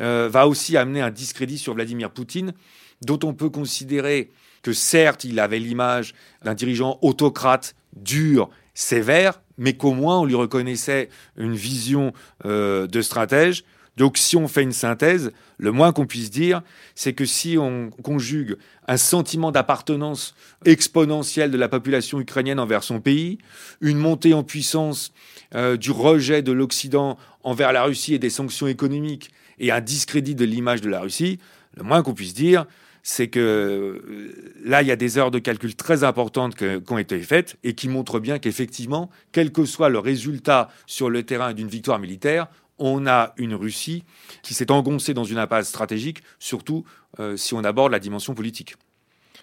euh, 0.00 0.28
va 0.30 0.48
aussi 0.48 0.76
amener 0.76 1.02
un 1.02 1.10
discrédit 1.10 1.58
sur 1.58 1.74
Vladimir 1.74 2.10
Poutine, 2.10 2.54
dont 3.02 3.18
on 3.24 3.34
peut 3.34 3.50
considérer 3.50 4.30
que 4.62 4.72
certes, 4.72 5.24
il 5.24 5.38
avait 5.40 5.58
l'image 5.58 6.14
d'un 6.44 6.54
dirigeant 6.54 6.98
autocrate, 7.02 7.74
dur, 7.96 8.50
sévère, 8.74 9.40
mais 9.58 9.74
qu'au 9.74 9.92
moins 9.92 10.20
on 10.20 10.24
lui 10.24 10.34
reconnaissait 10.34 11.08
une 11.36 11.54
vision 11.54 12.12
euh, 12.44 12.86
de 12.86 13.02
stratège. 13.02 13.64
Donc 13.96 14.16
si 14.16 14.36
on 14.36 14.48
fait 14.48 14.62
une 14.62 14.72
synthèse, 14.72 15.32
le 15.58 15.72
moins 15.72 15.92
qu'on 15.92 16.06
puisse 16.06 16.30
dire, 16.30 16.62
c'est 16.94 17.12
que 17.12 17.26
si 17.26 17.58
on 17.58 17.90
conjugue 18.02 18.56
un 18.88 18.96
sentiment 18.96 19.52
d'appartenance 19.52 20.34
exponentielle 20.64 21.50
de 21.50 21.58
la 21.58 21.68
population 21.68 22.20
ukrainienne 22.20 22.58
envers 22.58 22.82
son 22.82 23.00
pays, 23.00 23.38
une 23.82 23.98
montée 23.98 24.32
en 24.32 24.42
puissance 24.42 25.12
euh, 25.54 25.76
du 25.76 25.90
rejet 25.90 26.40
de 26.40 26.52
l'Occident 26.52 27.18
envers 27.42 27.72
la 27.72 27.82
Russie 27.82 28.14
et 28.14 28.18
des 28.18 28.30
sanctions 28.30 28.66
économiques, 28.66 29.30
et 29.58 29.70
un 29.70 29.82
discrédit 29.82 30.34
de 30.34 30.46
l'image 30.46 30.80
de 30.80 30.88
la 30.88 31.00
Russie, 31.00 31.38
le 31.76 31.82
moins 31.82 32.02
qu'on 32.02 32.14
puisse 32.14 32.34
dire, 32.34 32.66
c'est 33.02 33.28
que 33.28 33.40
euh, 33.40 34.54
là, 34.64 34.82
il 34.82 34.88
y 34.88 34.90
a 34.90 34.96
des 34.96 35.18
heures 35.18 35.30
de 35.30 35.38
calcul 35.38 35.74
très 35.74 36.04
importantes 36.04 36.54
qui 36.54 36.92
ont 36.92 36.98
été 36.98 37.18
faites 37.20 37.56
et 37.64 37.74
qui 37.74 37.88
montrent 37.88 38.20
bien 38.20 38.38
qu'effectivement, 38.38 39.10
quel 39.32 39.52
que 39.52 39.64
soit 39.64 39.88
le 39.88 39.98
résultat 39.98 40.68
sur 40.86 41.10
le 41.10 41.22
terrain 41.22 41.54
d'une 41.54 41.68
victoire 41.68 41.98
militaire, 41.98 42.48
on 42.78 43.06
a 43.06 43.34
une 43.36 43.54
Russie 43.54 44.04
qui 44.42 44.54
s'est 44.54 44.70
engoncée 44.70 45.14
dans 45.14 45.24
une 45.24 45.38
impasse 45.38 45.68
stratégique, 45.68 46.22
surtout 46.38 46.84
euh, 47.18 47.36
si 47.36 47.54
on 47.54 47.62
aborde 47.62 47.92
la 47.92 47.98
dimension 47.98 48.34
politique. 48.34 48.76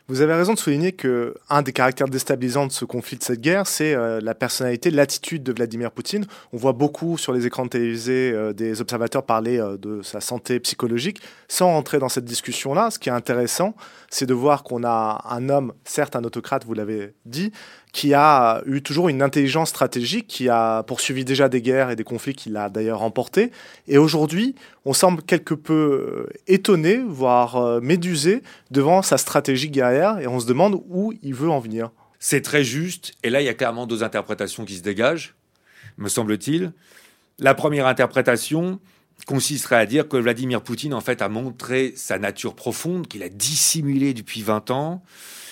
Vous 0.09 0.21
avez 0.21 0.33
raison 0.33 0.53
de 0.53 0.57
souligner 0.57 0.93
que 0.93 1.35
un 1.49 1.61
des 1.61 1.73
caractères 1.73 2.07
déstabilisants 2.07 2.65
de 2.65 2.71
ce 2.71 2.85
conflit, 2.85 3.17
de 3.17 3.23
cette 3.23 3.41
guerre, 3.41 3.67
c'est 3.67 3.93
euh, 3.93 4.21
la 4.21 4.33
personnalité, 4.33 4.89
l'attitude 4.89 5.43
de 5.43 5.51
Vladimir 5.51 5.91
Poutine. 5.91 6.25
On 6.53 6.57
voit 6.57 6.71
beaucoup 6.71 7.17
sur 7.17 7.33
les 7.33 7.45
écrans 7.45 7.67
télévisés 7.67 8.31
euh, 8.33 8.53
des 8.53 8.79
observateurs 8.79 9.23
parler 9.23 9.59
euh, 9.59 9.75
de 9.75 10.01
sa 10.03 10.21
santé 10.21 10.61
psychologique. 10.61 11.21
Sans 11.49 11.67
rentrer 11.67 11.99
dans 11.99 12.07
cette 12.07 12.23
discussion-là, 12.23 12.89
ce 12.89 12.99
qui 12.99 13.09
est 13.09 13.11
intéressant, 13.11 13.75
c'est 14.09 14.25
de 14.25 14.33
voir 14.33 14.63
qu'on 14.63 14.85
a 14.85 15.25
un 15.29 15.49
homme, 15.49 15.73
certes 15.83 16.15
un 16.15 16.23
autocrate, 16.23 16.63
vous 16.63 16.73
l'avez 16.73 17.13
dit, 17.25 17.51
qui 17.97 18.13
a 18.13 18.61
eu 18.67 18.83
toujours 18.83 19.09
une 19.09 19.23
intelligence 19.23 19.69
stratégique, 19.69 20.27
qui 20.27 20.49
a 20.49 20.83
poursuivi 20.83 21.25
déjà 21.25 21.49
des 21.49 21.63
guerres 21.63 21.89
et 21.89 21.95
des 21.95 22.03
conflits 22.03 22.35
qu'il 22.35 22.55
a 22.55 22.69
d'ailleurs 22.69 22.99
remportés. 22.99 23.49
Et 23.87 23.97
aujourd'hui, 23.97 24.53
on 24.85 24.93
semble 24.93 25.23
quelque 25.23 25.55
peu 25.55 26.27
euh, 26.29 26.39
étonné, 26.45 26.99
voire 26.99 27.55
euh, 27.55 27.81
médusé 27.81 28.43
devant 28.69 29.01
sa 29.01 29.17
stratégie 29.17 29.71
guerrière, 29.71 30.19
et 30.19 30.27
on 30.27 30.39
se 30.39 30.45
demande 30.45 30.79
où 30.89 31.11
il 31.23 31.33
veut 31.33 31.49
en 31.49 31.57
venir. 31.57 31.89
C'est 32.19 32.43
très 32.43 32.63
juste, 32.63 33.13
et 33.23 33.31
là 33.31 33.41
il 33.41 33.45
y 33.45 33.49
a 33.49 33.55
clairement 33.55 33.87
deux 33.87 34.03
interprétations 34.03 34.63
qui 34.63 34.75
se 34.75 34.83
dégagent, 34.83 35.33
me 35.97 36.07
semble-t-il. 36.07 36.73
La 37.39 37.55
première 37.55 37.87
interprétation 37.87 38.79
consisterait 39.25 39.77
à 39.77 39.87
dire 39.87 40.07
que 40.07 40.17
Vladimir 40.17 40.61
Poutine 40.61 40.93
en 40.93 41.01
fait 41.01 41.23
a 41.23 41.29
montré 41.29 41.93
sa 41.95 42.19
nature 42.19 42.53
profonde, 42.53 43.07
qu'il 43.07 43.23
a 43.23 43.29
dissimulée 43.29 44.13
depuis 44.13 44.43
20 44.43 44.69
ans, 44.69 45.01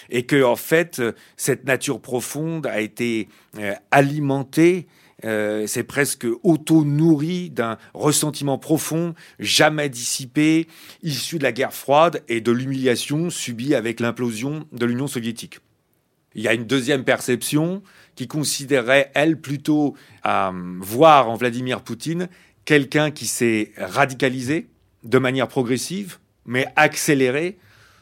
et 0.10 0.24
que 0.24 0.44
en 0.44 0.56
fait 0.56 1.02
cette 1.38 1.66
nature 1.66 2.00
profonde 2.00 2.68
a 2.68 2.80
été 2.80 3.28
euh, 3.60 3.74
alimentée 3.92 4.88
euh, 5.24 5.66
c'est 5.66 5.84
presque 5.84 6.28
auto-nourri 6.44 7.50
d'un 7.50 7.78
ressentiment 7.94 8.58
profond, 8.58 9.16
jamais 9.40 9.90
dissipé, 9.90 10.68
issu 11.04 11.38
de 11.40 11.44
la 11.44 11.52
guerre 11.52 11.74
froide 11.74 12.22
et 12.28 12.42
de 12.42 12.52
l'humiliation 12.52 13.30
subie 13.30 13.76
avec 13.76 14.00
l'implosion 14.00 14.68
de 14.72 14.86
l'Union 14.86 15.08
soviétique. 15.08 15.60
Il 16.36 16.44
y 16.44 16.50
a 16.50 16.54
une 16.54 16.66
deuxième 16.66 17.06
perception 17.06 17.82
qui 18.16 18.28
considérait, 18.28 19.10
elle, 19.14 19.40
plutôt 19.40 19.96
à 20.22 20.50
euh, 20.50 20.78
voir 20.80 21.30
en 21.30 21.36
Vladimir 21.36 21.82
Poutine 21.82 22.28
quelqu'un 22.66 23.12
qui 23.12 23.26
s'est 23.26 23.72
radicalisé 23.78 24.68
de 25.04 25.18
manière 25.18 25.48
progressive, 25.48 26.18
mais 26.46 26.68
accélérée, 26.76 27.58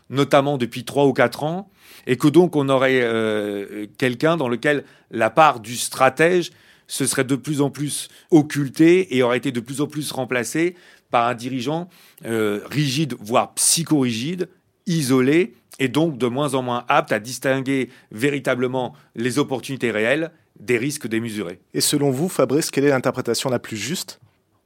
notamment 0.10 0.58
depuis 0.58 0.84
trois 0.84 1.06
ou 1.06 1.14
quatre 1.14 1.44
ans, 1.44 1.70
et 2.08 2.18
que 2.18 2.28
donc 2.28 2.56
on 2.56 2.70
aurait 2.70 3.02
euh, 3.02 3.86
quelqu'un 3.98 4.38
dans 4.38 4.50
lequel 4.50 4.84
la 5.12 5.30
part 5.30 5.60
du 5.60 5.76
stratège 5.76 6.52
se 6.88 7.06
serait 7.06 7.24
de 7.24 7.36
plus 7.36 7.62
en 7.62 7.70
plus 7.70 8.10
occultée 8.30 9.16
et 9.16 9.24
aurait 9.24 9.38
été 9.38 9.52
de 9.52 9.60
plus 9.60 9.82
en 9.82 9.88
plus 9.88 10.12
remplacée 10.12 10.76
par 11.12 11.28
un 11.28 11.36
dirigeant 11.36 11.90
euh, 12.26 12.62
rigide, 12.70 13.16
voire 13.20 13.54
psychorigide, 13.54 14.50
isolé, 14.86 15.54
et 15.80 15.88
donc 15.88 16.18
de 16.18 16.28
moins 16.28 16.54
en 16.54 16.62
moins 16.62 16.86
apte 16.88 17.12
à 17.12 17.20
distinguer 17.20 17.90
véritablement 18.12 18.94
les 19.16 19.40
opportunités 19.40 19.92
réelles 19.92 20.32
des 20.60 20.78
risques 20.78 21.08
démesurés. 21.08 21.60
Et 21.74 21.82
selon 21.82 22.12
vous, 22.12 22.30
Fabrice, 22.30 22.70
quelle 22.70 22.86
est 22.86 22.90
l'interprétation 22.90 23.50
la 23.50 23.60
plus 23.60 23.78
juste? 23.78 24.20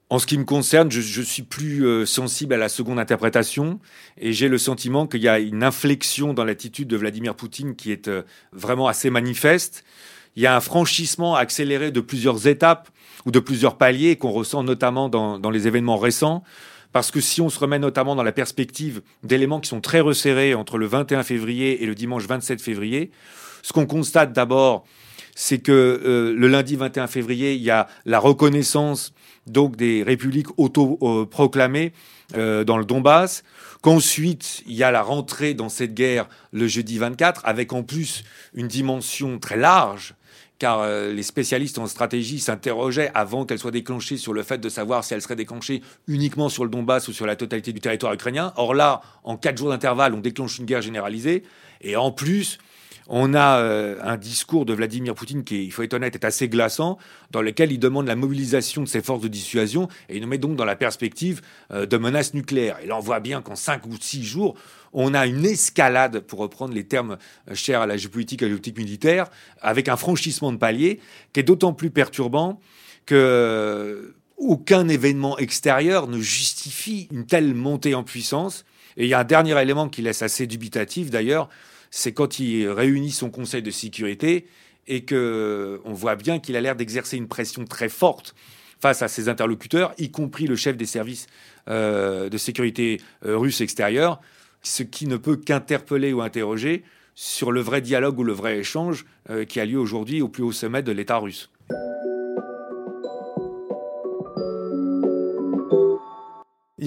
En 0.10 0.20
ce 0.20 0.26
qui 0.26 0.38
me 0.38 0.46
concerne, 0.46 0.90
je, 0.90 1.22
suis 1.22 1.44
plus 1.44 1.86
euh, 1.86 2.06
sensible 2.06 2.54
à 2.54 2.58
la 2.58 2.70
seconde 2.70 2.98
interprétation 2.98 3.80
et 4.18 4.32
j'ai 4.32 4.48
le 4.48 4.58
sentiment 4.58 5.06
qu'il 5.06 5.22
y 5.22 5.28
a 5.28 5.40
une 5.40 5.64
inflexion 5.64 6.34
dans 6.34 6.46
l'attitude 6.46 6.88
de 6.88 6.96
Vladimir 6.96 7.36
Poutine 7.36 7.76
qui 7.76 7.92
est 7.92 8.08
euh, 8.08 8.24
vraiment 8.54 8.88
assez 8.88 9.10
manifeste. 9.10 9.84
Il 10.38 10.44
y 10.44 10.48
a 10.48 10.56
un 10.56 10.62
franchissement 10.62 11.36
accéléré 11.36 11.92
de 11.92 12.00
plusieurs 12.00 12.48
étapes 12.48 12.90
ou 13.26 13.32
de 13.32 13.40
plusieurs 13.40 13.78
paliers 13.78 14.16
qu'on 14.16 14.32
ressent 14.32 14.64
notamment 14.64 15.10
dans, 15.10 15.50
les 15.50 15.68
événements 15.68 15.98
récents. 15.98 16.44
Parce 16.94 17.12
que 17.12 17.20
si 17.20 17.42
on 17.42 17.50
se 17.50 17.60
remet 17.60 17.80
notamment 17.80 18.16
dans 18.16 18.24
la 18.24 18.32
perspective 18.32 19.02
d'éléments 19.24 19.60
qui 19.60 19.68
sont 19.68 19.82
très 19.82 20.00
resserrés 20.00 20.54
entre 20.54 20.78
le 20.78 20.86
21 20.86 21.24
février 21.24 21.84
et 21.84 21.86
le 21.86 21.96
dimanche 21.96 22.26
27 22.26 22.62
février, 22.62 23.12
ce 23.62 23.74
qu'on 23.74 23.86
constate 23.86 24.32
d'abord, 24.32 24.86
c'est 25.36 25.60
que 25.60 25.72
euh, 25.72 26.34
le 26.34 26.48
lundi 26.48 26.78
21 26.78 27.08
février, 27.08 27.56
il 27.56 27.62
y 27.62 27.70
a 27.70 27.88
la 28.06 28.20
reconnaissance 28.20 29.14
donc 29.48 29.76
des 29.76 30.04
républiques 30.04 30.48
auto-proclamées 30.58 31.94
euh, 32.36 32.64
dans 32.64 32.78
le 32.78 32.86
Donbass, 32.86 33.44
qu'ensuite 33.82 34.64
il 34.68 34.74
y 34.74 34.84
a 34.84 34.92
la 34.92 35.02
rentrée 35.02 35.54
dans 35.54 35.70
cette 35.70 35.94
guerre 35.94 36.28
le 36.52 36.68
jeudi 36.68 36.98
24, 36.98 37.42
avec 37.46 37.74
en 37.74 37.84
plus 37.84 38.24
une 38.54 38.68
dimension 38.68 39.40
très 39.40 39.58
large 39.58 40.16
car 40.60 40.80
euh, 40.80 41.14
les 41.14 41.24
spécialistes 41.24 41.78
en 41.78 41.88
stratégie 41.88 42.40
s'interrogeaient 42.40 43.12
avant 43.14 43.46
qu'elle 43.46 43.60
soit 43.60 43.72
déclenchée 43.72 44.18
sur 44.18 44.34
le 44.34 44.44
fait 44.44 44.58
de 44.58 44.70
savoir 44.70 45.04
si 45.04 45.14
elle 45.14 45.22
serait 45.22 45.36
déclenchée 45.36 45.82
uniquement 46.08 46.50
sur 46.50 46.64
le 46.64 46.70
Donbass 46.70 47.08
ou 47.08 47.14
sur 47.14 47.26
la 47.26 47.36
totalité 47.36 47.74
du 47.74 47.80
territoire 47.80 48.14
ukrainien. 48.14 48.54
Or 48.56 48.74
là, 48.74 49.02
en 49.24 49.38
quatre 49.38 49.58
jours 49.58 49.70
d'intervalle, 49.70 50.14
on 50.14 50.20
déclenche 50.20 50.58
une 50.58 50.66
guerre 50.66 50.82
généralisée. 50.82 51.44
Et 51.82 51.96
en 51.96 52.12
plus, 52.12 52.58
on 53.08 53.34
a 53.34 53.60
euh, 53.60 53.98
un 54.02 54.18
discours 54.18 54.66
de 54.66 54.74
Vladimir 54.74 55.16
Poutine 55.16 55.44
qui, 55.44 55.66
il 55.66 55.72
faut 55.72 55.84
être 55.84 55.94
honnête, 55.94 56.16
est 56.16 56.26
assez 56.26 56.50
glaçant, 56.50 56.98
dans 57.32 57.42
lequel 57.42 57.72
il 57.72 57.80
demande 57.80 58.08
la 58.08 58.16
mobilisation 58.16 58.84
de 58.84 58.88
ses 58.88 59.02
forces 59.02 59.22
de 59.22 59.28
dissuasion 59.28 59.88
et 60.10 60.18
il 60.18 60.22
nous 60.22 60.28
met 60.28 60.38
donc 60.38 60.56
dans 60.56 60.66
la 60.66 60.76
perspective 60.76 61.42
euh, 61.72 61.86
de 61.86 61.98
menaces 61.98 62.34
nucléaires. 62.34 62.78
Et 62.84 62.88
là, 62.88 62.98
on 62.98 63.02
voit 63.02 63.20
bien 63.20 63.42
qu'en 63.42 63.56
cinq 63.56 63.86
ou 63.86 63.96
six 64.00 64.24
jours, 64.24 64.56
on 64.94 65.14
a 65.14 65.26
une 65.26 65.46
escalade, 65.46 66.20
pour 66.22 66.40
reprendre 66.40 66.74
les 66.74 66.86
termes 66.86 67.18
euh, 67.50 67.56
chers 67.56 67.82
à 67.82 67.88
la 67.88 67.98
géopolitique 67.98 68.42
et 68.42 68.46
à 68.46 68.48
la 68.48 68.54
géopolitique 68.54 68.78
militaire, 68.78 69.28
avec 69.62 69.88
un 69.88 69.98
franchissement 69.98 70.52
de 70.52 70.58
palier 70.58 71.00
qui 71.34 71.40
est 71.40 71.44
d'autant 71.44 71.74
plus 71.74 71.92
perturbant 71.92 72.60
que 73.06 74.16
aucun 74.38 74.88
événement 74.88 75.38
extérieur 75.38 76.08
ne 76.08 76.20
justifie 76.20 77.08
une 77.12 77.26
telle 77.26 77.54
montée 77.54 77.96
en 77.96 78.04
puissance. 78.04 78.66
Et 78.98 79.06
il 79.06 79.10
y 79.10 79.14
a 79.14 79.20
un 79.20 79.24
dernier 79.24 79.60
élément 79.60 79.90
qui 79.90 80.02
laisse 80.02 80.22
assez 80.22 80.46
dubitatif 80.46 81.10
d'ailleurs, 81.10 81.50
c'est 81.92 82.14
quand 82.14 82.40
il 82.40 82.68
réunit 82.70 83.12
son 83.12 83.30
conseil 83.30 83.62
de 83.62 83.72
sécurité 83.72 84.48
et 84.88 85.04
que 85.04 85.82
on 85.86 85.94
voit 85.94 86.16
bien 86.16 86.40
qu'il 86.40 86.56
a 86.56 86.62
l'air 86.62 86.76
d'exercer 86.76 87.18
une 87.18 87.28
pression 87.28 87.66
très 87.66 87.90
forte 87.90 88.36
face 88.80 89.02
à 89.02 89.08
ses 89.08 89.30
interlocuteurs, 89.30 89.94
y 89.98 90.12
compris 90.12 90.48
le 90.48 90.56
chef 90.56 90.78
des 90.78 90.86
services 90.86 91.28
euh, 91.68 92.30
de 92.30 92.38
sécurité 92.38 93.02
euh, 93.26 93.38
russe 93.38 93.62
extérieur, 93.62 94.22
ce 94.62 94.84
qui 94.84 95.08
ne 95.08 95.18
peut 95.18 95.36
qu'interpeller 95.36 96.14
ou 96.14 96.22
interroger 96.22 96.84
sur 97.16 97.52
le 97.52 97.62
vrai 97.62 97.82
dialogue 97.82 98.20
ou 98.20 98.24
le 98.24 98.34
vrai 98.34 98.60
échange 98.60 99.06
euh, 99.30 99.46
qui 99.46 99.60
a 99.60 99.66
lieu 99.66 99.80
aujourd'hui 99.80 100.22
au 100.22 100.28
plus 100.28 100.44
haut 100.44 100.52
sommet 100.52 100.84
de 100.84 100.92
l'État 100.92 101.18
russe. 101.18 101.50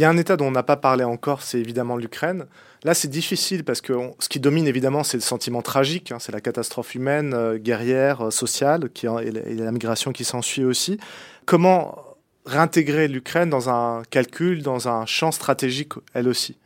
Il 0.00 0.04
y 0.04 0.06
a 0.06 0.08
un 0.08 0.16
État 0.16 0.38
dont 0.38 0.46
on 0.46 0.50
n'a 0.50 0.62
pas 0.62 0.78
parlé 0.78 1.04
encore, 1.04 1.42
c'est 1.42 1.60
évidemment 1.60 1.98
l'Ukraine. 1.98 2.46
Là, 2.84 2.94
c'est 2.94 3.08
difficile 3.08 3.64
parce 3.64 3.82
que 3.82 3.92
ce 4.18 4.30
qui 4.30 4.40
domine 4.40 4.66
évidemment, 4.66 5.04
c'est 5.04 5.18
le 5.18 5.22
sentiment 5.22 5.60
tragique, 5.60 6.10
hein, 6.10 6.16
c'est 6.18 6.32
la 6.32 6.40
catastrophe 6.40 6.94
humaine, 6.94 7.34
euh, 7.34 7.58
guerrière, 7.58 8.28
euh, 8.28 8.30
sociale, 8.30 8.88
et, 9.02 9.30
la, 9.56 9.70
migration 9.70 10.12
qui 10.12 10.24
s'ensuit 10.24 10.64
aussi. 10.64 10.98
Comment 11.44 12.02
réintégrer 12.46 13.08
l'Ukraine 13.08 13.50
dans 13.50 13.68
un 13.68 14.02
calcul, 14.08 14.62
dans 14.62 14.88
un 14.88 15.04
champ 15.04 15.32
stratégique, 15.32 15.92
elle 16.14 16.28
aussi? 16.28 16.56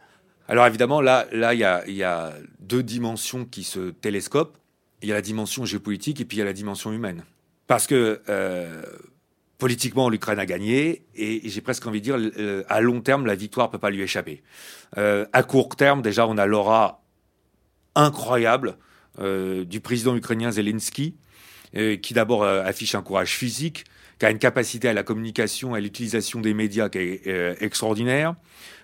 Alors 0.47 0.69
évidemment, 0.69 1.01
là, 1.01 1.27
là, 1.33 1.55
il 1.55 1.59
y 1.97 2.05
a, 2.05 2.35
deux 2.61 2.85
dimensions 2.85 3.47
qui 3.47 3.65
se 3.65 3.91
télescopent. 3.91 4.57
Il 5.03 5.09
y 5.09 5.13
a 5.13 5.17
la 5.17 5.23
dimension 5.23 5.65
géopolitique 5.65 6.21
et 6.21 6.25
puis 6.25 6.37
il 6.37 6.39
y 6.39 6.43
a 6.43 6.47
la 6.47 6.53
dimension 6.53 6.93
humaine. 6.93 7.25
Parce 7.67 7.89
que 7.89 8.21
euh, 8.29 8.85
Politiquement, 9.59 10.09
l'Ukraine 10.09 10.39
a 10.41 10.47
gagné 10.47 11.07
et 11.15 11.49
j'ai 11.49 11.61
presque 11.61 11.87
envie 11.87 12.01
de 12.01 12.05
dire, 12.05 12.17
euh, 12.39 12.65
à 12.69 12.81
long 12.81 13.01
terme, 13.01 13.25
la 13.25 13.37
victoire 13.37 13.69
ne 13.69 13.73
peut 13.73 13.79
pas 13.79 13.91
lui 13.91 14.03
échapper. 14.03 14.43
Euh, 14.99 15.27
à 15.33 15.43
court 15.45 15.77
terme, 15.77 16.03
déjà, 16.03 16.27
on 16.27 16.37
a 16.39 16.47
l'aura 16.47 17.03
incroyable 17.95 18.77
euh, 19.21 19.65
du 19.65 19.81
président 19.81 20.17
ukrainien 20.17 20.51
Zelensky, 20.51 21.15
qui 21.75 22.15
d'abord 22.15 22.45
affiche 22.45 22.95
un 22.95 23.03
courage 23.03 23.37
physique, 23.37 23.85
qui 24.19 24.27
a 24.27 24.31
une 24.31 24.39
capacité 24.39 24.89
à 24.89 24.93
la 24.93 25.03
communication 25.03 25.75
et 25.75 25.79
à 25.79 25.81
l'utilisation 25.81 26.41
des 26.41 26.55
médias 26.55 26.89
qui 26.89 26.99
est 26.99 27.57
extraordinaire. 27.61 28.35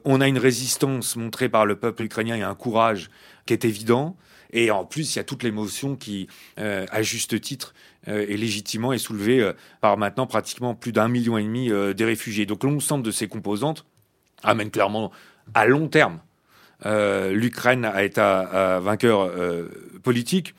On 0.04 0.20
a 0.20 0.26
une 0.26 0.38
résistance 0.38 1.14
montrée 1.14 1.48
par 1.48 1.66
le 1.66 1.76
peuple 1.76 2.04
ukrainien 2.04 2.36
et 2.36 2.42
un 2.42 2.54
courage 2.54 3.10
qui 3.46 3.52
est 3.52 3.64
évident. 3.64 4.16
Et 4.52 4.72
en 4.72 4.84
plus, 4.84 5.14
il 5.14 5.18
y 5.18 5.20
a 5.20 5.24
toute 5.24 5.44
l'émotion 5.44 5.94
qui, 5.94 6.26
à 6.56 7.02
juste 7.02 7.40
titre, 7.40 7.74
euh, 8.08 8.24
et 8.28 8.36
légitimement 8.36 8.92
est 8.92 8.98
soulevé 8.98 9.40
euh, 9.40 9.52
par 9.82 9.98
maintenant 9.98 10.26
pratiquement 10.26 10.74
plus 10.74 10.92
d'un 10.92 11.08
million 11.08 11.36
et 11.36 11.42
demi 11.42 11.70
euh, 11.70 11.92
des 11.92 12.04
réfugiés. 12.04 12.46
Donc 12.46 12.64
l'ensemble 12.64 13.04
de 13.04 13.10
ces 13.10 13.28
composantes 13.28 13.84
amène 14.42 14.70
clairement 14.70 15.12
à 15.54 15.66
long 15.66 15.88
terme 15.88 16.20
l'Ukraine 16.82 17.84
à 17.84 18.04
être 18.04 18.18
un 18.18 18.80
vainqueur 18.80 19.30
politique, 20.02 20.54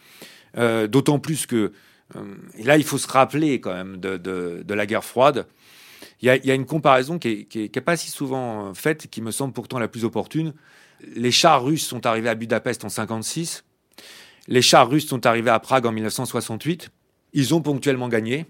d'autant 0.55 1.17
plus 1.17 1.47
que 1.47 1.71
là 2.63 2.77
il 2.77 2.83
faut 2.83 2.97
se 2.97 3.07
rappeler 3.07 3.59
quand 3.59 3.73
même 3.73 3.97
de, 3.97 4.73
la 4.73 4.85
guerre 4.85 5.03
froide. 5.03 5.47
Il 6.21 6.27
y, 6.27 6.51
a, 6.51 6.53
une 6.53 6.65
comparaison 6.65 7.17
qui 7.17 7.47
n'est 7.55 7.81
pas 7.81 7.97
si 7.97 8.11
souvent 8.11 8.73
faite, 8.75 9.07
qui 9.09 9.21
me 9.21 9.31
semble 9.31 9.53
pourtant 9.53 9.79
la 9.79 9.87
plus 9.87 10.05
opportune. 10.05 10.53
Les 11.15 11.31
chars 11.31 11.63
russes 11.63 11.85
sont 11.85 12.05
arrivés 12.05 12.29
à 12.29 12.35
Budapest 12.35 12.85
en 12.85 12.89
56. 12.89 13.63
Les 14.47 14.61
chars 14.61 14.87
russes 14.87 15.07
sont 15.07 15.25
arrivés 15.25 15.49
à 15.49 15.59
Prague 15.59 15.87
en 15.87 15.91
1968. 15.91 16.89
Ils 17.33 17.55
ont 17.55 17.61
ponctuellement 17.61 18.07
gagné, 18.07 18.45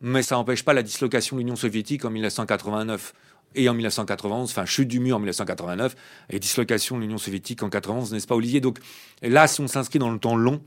mais 0.00 0.22
ça 0.22 0.36
n'empêche 0.36 0.64
pas 0.64 0.72
la 0.72 0.82
dislocation 0.82 1.36
de 1.36 1.40
l'Union 1.40 1.56
soviétique 1.56 2.04
en 2.04 2.10
1989 2.10 3.12
et 3.54 3.68
en 3.68 3.74
1991, 3.74 4.50
enfin 4.50 4.66
chute 4.66 4.88
du 4.88 5.00
mur 5.00 5.16
en 5.16 5.18
1989 5.18 5.96
et 6.30 6.38
dislocation 6.38 6.96
de 6.96 7.02
l'Union 7.02 7.18
soviétique 7.18 7.62
en 7.62 7.66
1991, 7.66 8.12
n'est-ce 8.12 8.26
pas 8.26 8.34
Olivier? 8.34 8.60
Donc 8.60 8.78
là, 9.22 9.46
si 9.46 9.60
on 9.60 9.68
s'inscrit 9.68 9.98
dans 9.98 10.10
le 10.10 10.18
temps 10.18 10.36
long, 10.36 10.60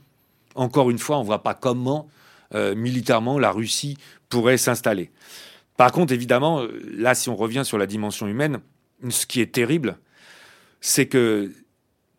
encore 0.55 0.89
une 0.89 0.97
fois, 0.97 1.17
on 1.17 1.21
ne 1.21 1.25
voit 1.25 1.43
pas 1.43 1.53
comment 1.53 2.07
euh, 2.55 2.75
militairement 2.75 3.37
la 3.37 3.51
Russie 3.51 3.97
pourrait 4.27 4.57
s'installer. 4.57 5.11
Par 5.77 5.91
contre, 5.91 6.13
évidemment, 6.13 6.61
euh, 6.61 6.81
là, 6.91 7.15
si 7.15 7.29
on 7.29 7.35
revient 7.35 7.63
sur 7.63 7.77
la 7.77 7.85
dimension 7.85 8.27
humaine, 8.27 8.59
ce 9.09 9.25
qui 9.25 9.39
est 9.39 9.53
terrible, 9.53 9.97
c'est 10.81 11.07
que 11.07 11.51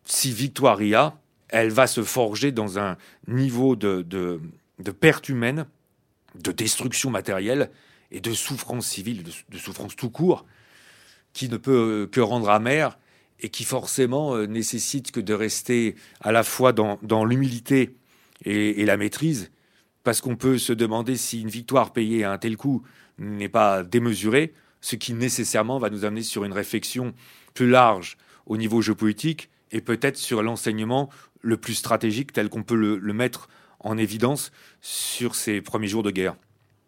si 0.05 0.31
victoire 0.31 0.81
y 0.81 0.95
a, 0.95 1.15
elle 1.49 1.69
va 1.69 1.85
se 1.85 2.03
forger 2.03 2.51
dans 2.51 2.79
un 2.79 2.97
niveau 3.27 3.75
de, 3.75 4.01
de 4.01 4.91
perte 4.91 5.29
humaine, 5.29 5.65
de 6.35 6.51
destruction 6.51 7.09
matérielle 7.09 7.69
et 8.11 8.21
de 8.21 8.33
souffrance 8.33 8.87
civile, 8.87 9.23
de, 9.23 9.57
souffrance 9.57 9.95
tout 9.95 10.09
court, 10.09 10.45
qui 11.33 11.49
ne 11.49 11.57
peut 11.57 12.03
euh, 12.03 12.07
que 12.07 12.19
rendre 12.19 12.49
amère 12.49 12.97
et 13.39 13.49
qui 13.49 13.63
forcément 13.63 14.37
nécessite 14.45 15.11
que 15.11 15.19
de 15.19 15.33
rester 15.33 15.95
à 16.19 16.31
la 16.31 16.43
fois 16.43 16.73
dans, 16.73 17.25
l'humilité 17.25 17.95
et, 18.45 18.85
la 18.85 18.97
maîtrise, 18.97 19.49
parce 20.03 20.21
qu'on 20.21 20.35
peut 20.35 20.57
se 20.57 20.73
demander 20.73 21.17
si 21.17 21.41
une 21.41 21.49
victoire 21.49 21.93
payée 21.93 22.23
à 22.23 22.31
un 22.31 22.37
tel 22.37 22.57
coup 22.57 22.83
n'est 23.17 23.49
pas 23.49 23.83
démesurée, 23.83 24.53
ce 24.81 24.95
qui 24.95 25.13
nécessairement 25.13 25.79
va 25.79 25.89
nous 25.89 26.05
amener 26.05 26.23
sur 26.23 26.43
une 26.43 26.53
réflexion 26.53 27.13
plus 27.53 27.69
large 27.69 28.17
au 28.45 28.57
niveau 28.57 28.81
géopolitique 28.81 29.49
et 29.71 29.81
peut-être 29.81 30.17
sur 30.17 30.41
l'enseignement 30.41 31.09
le 31.41 31.57
plus 31.57 31.75
stratégique 31.75 32.33
tel 32.33 32.49
qu'on 32.49 32.63
peut 32.63 32.75
le 32.75 33.13
mettre 33.13 33.47
en 33.79 33.97
évidence 33.97 34.51
sur 34.81 35.35
ces 35.35 35.61
premiers 35.61 35.87
jours 35.87 36.03
de 36.03 36.11
guerre. 36.11 36.35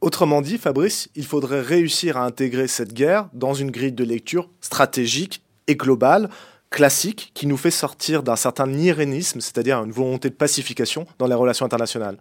Autrement 0.03 0.41
dit, 0.41 0.57
Fabrice, 0.57 1.09
il 1.15 1.25
faudrait 1.25 1.61
réussir 1.61 2.17
à 2.17 2.25
intégrer 2.25 2.67
cette 2.67 2.93
guerre 2.93 3.29
dans 3.31 3.53
une 3.53 3.71
grille 3.71 3.93
de 3.93 4.03
lecture 4.03 4.49
stratégique 4.59 5.43
et 5.67 5.77
globale, 5.77 6.29
classique, 6.69 7.31
qui 7.33 7.47
nous 7.47 7.55
fait 7.55 7.71
sortir 7.71 8.21
d'un 8.21 8.35
certain 8.35 8.69
irénisme, 8.73 9.39
c'est-à-dire 9.39 9.81
une 9.81 9.93
volonté 9.93 10.29
de 10.29 10.35
pacification 10.35 11.07
dans 11.19 11.27
les 11.27 11.35
relations 11.35 11.65
internationales. 11.65 12.17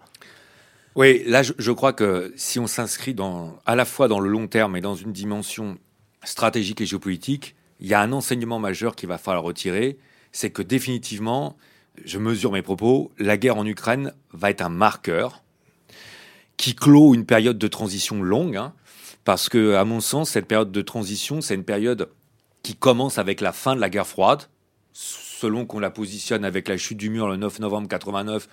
Oui, 0.95 1.23
là, 1.25 1.43
je, 1.43 1.73
crois 1.73 1.95
que 1.95 2.33
si 2.37 2.59
on 2.59 2.67
s'inscrit 2.67 3.17
à 3.65 3.77
la 3.77 3.85
fois 3.87 4.09
dans 4.09 4.21
le 4.21 4.29
long 4.29 4.47
terme 4.47 4.77
et 4.77 4.83
dans 4.83 4.95
une 4.95 5.13
dimension 5.13 5.79
stratégique 6.23 6.83
et 6.83 6.87
géopolitique, 6.87 7.57
il 7.81 7.87
y 7.87 7.95
a 7.95 8.01
un 8.01 8.13
enseignement 8.13 8.59
majeur 8.59 8.95
qu'il 8.95 9.09
va 9.09 9.17
falloir 9.17 9.43
retirer, 9.43 9.97
c'est 10.33 10.51
que 10.51 10.61
définitivement, 10.61 11.57
je 12.05 12.19
mesure 12.19 12.53
mes 12.53 12.63
propos, 12.63 13.11
la 13.19 13.39
guerre 13.39 13.57
en 13.57 13.67
Ukraine 13.67 14.13
va 14.33 14.51
être 14.51 14.61
un 14.61 14.69
marqueur 14.69 15.43
qui 16.59 16.75
clôt 16.75 17.15
une 17.15 17.25
période 17.25 17.59
de 17.59 17.69
transition 17.69 18.23
longue, 18.23 18.57
hein, 18.57 18.75
parce 19.25 19.49
que, 19.49 19.75
à 19.75 19.85
mon 19.85 20.01
sens, 20.01 20.31
cette 20.31 20.47
période 20.47 20.73
de 20.73 20.83
transition, 20.83 21.41
c'est 21.41 21.55
une 21.55 21.65
période 21.65 22.11
qui 22.63 22.77
commence 22.77 23.19
avec 23.19 23.41
la 23.41 23.53
fin 23.53 23.75
de 23.75 23.81
la 23.81 23.89
guerre 23.89 24.07
froide, 24.07 24.43
selon 24.93 25.65
qu'on 25.65 25.81
la 25.81 25.91
positionne 25.91 26.45
avec 26.45 26.69
la 26.69 26.77
chute 26.77 26.99
du 26.99 27.09
mur 27.09 27.29
le 27.29 27.37
9 27.37 27.61
novembre 27.61 27.89
89 27.89 28.47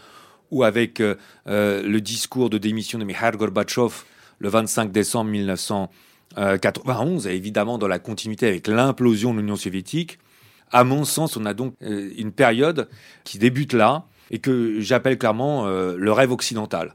ou 0.52 0.64
avec 0.64 1.00
euh, 1.00 1.16
euh, 1.48 1.82
le 1.84 2.02
discours 2.02 2.50
de 2.50 2.58
démission 2.58 3.00
de 3.00 3.04
Mikhail 3.04 3.38
Gorbatchev 3.38 4.04
le 4.40 4.50
25 4.50 4.92
décembre 4.92 5.32
1991, 5.32 7.28
et 7.28 7.36
évidemment 7.36 7.78
dans 7.78 7.88
la 7.88 8.00
continuité 8.00 8.48
avec 8.48 8.68
l'implosion 8.68 9.34
de 9.34 9.40
l'Union 9.40 9.56
soviétique. 9.56 10.18
À 10.72 10.84
mon 10.84 11.04
sens, 11.04 11.36
on 11.36 11.46
a 11.46 11.54
donc 11.54 11.74
euh, 11.82 12.10
une 12.18 12.32
période 12.32 12.88
qui 13.24 13.38
débute 13.38 13.74
là 13.74 14.06
et 14.32 14.40
que 14.40 14.80
j'appelle 14.80 15.18
clairement 15.18 15.66
le 15.68 16.12
rêve 16.12 16.32
occidental. 16.32 16.94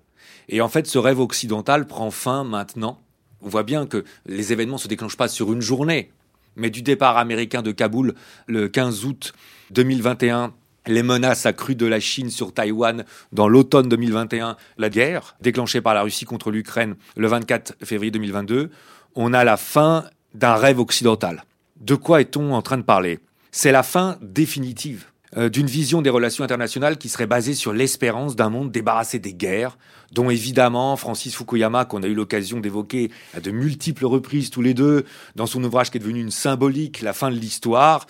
Et 0.48 0.60
en 0.60 0.68
fait, 0.68 0.86
ce 0.86 0.98
rêve 0.98 1.18
occidental 1.18 1.88
prend 1.88 2.12
fin 2.12 2.44
maintenant. 2.44 3.00
On 3.42 3.48
voit 3.48 3.64
bien 3.64 3.86
que 3.86 4.04
les 4.24 4.52
événements 4.52 4.76
ne 4.76 4.80
se 4.80 4.86
déclenchent 4.86 5.16
pas 5.16 5.26
sur 5.26 5.52
une 5.52 5.60
journée, 5.60 6.12
mais 6.54 6.70
du 6.70 6.80
départ 6.82 7.18
américain 7.18 7.60
de 7.60 7.72
Kaboul 7.72 8.14
le 8.46 8.68
15 8.68 9.04
août 9.04 9.32
2021 9.72 10.54
les 10.86 11.02
menaces 11.02 11.46
accrues 11.46 11.74
de 11.74 11.86
la 11.86 12.00
Chine 12.00 12.30
sur 12.30 12.52
Taïwan 12.52 13.04
dans 13.32 13.48
l'automne 13.48 13.88
2021, 13.88 14.56
la 14.78 14.90
guerre 14.90 15.36
déclenchée 15.40 15.80
par 15.80 15.94
la 15.94 16.02
Russie 16.02 16.24
contre 16.24 16.50
l'Ukraine 16.50 16.96
le 17.16 17.26
24 17.26 17.76
février 17.82 18.10
2022, 18.10 18.70
on 19.14 19.32
a 19.32 19.44
la 19.44 19.56
fin 19.56 20.04
d'un 20.34 20.54
rêve 20.54 20.80
occidental. 20.80 21.44
De 21.80 21.94
quoi 21.94 22.20
est-on 22.20 22.52
en 22.52 22.62
train 22.62 22.78
de 22.78 22.82
parler? 22.82 23.20
C'est 23.52 23.72
la 23.72 23.82
fin 23.82 24.18
définitive 24.20 25.06
euh, 25.36 25.48
d'une 25.48 25.66
vision 25.66 26.02
des 26.02 26.10
relations 26.10 26.44
internationales 26.44 26.96
qui 26.96 27.08
serait 27.08 27.26
basée 27.26 27.54
sur 27.54 27.72
l'espérance 27.72 28.36
d'un 28.36 28.50
monde 28.50 28.70
débarrassé 28.70 29.18
des 29.18 29.34
guerres, 29.34 29.78
dont 30.12 30.30
évidemment 30.30 30.96
Francis 30.96 31.34
Fukuyama, 31.34 31.84
qu'on 31.84 32.02
a 32.02 32.06
eu 32.06 32.14
l'occasion 32.14 32.60
d'évoquer 32.60 33.10
à 33.34 33.40
de 33.40 33.50
multiples 33.50 34.06
reprises 34.06 34.50
tous 34.50 34.62
les 34.62 34.74
deux, 34.74 35.04
dans 35.34 35.46
son 35.46 35.62
ouvrage 35.64 35.90
qui 35.90 35.98
est 35.98 36.00
devenu 36.00 36.20
une 36.20 36.30
symbolique, 36.30 37.00
La 37.00 37.12
fin 37.12 37.30
de 37.30 37.36
l'histoire, 37.36 38.06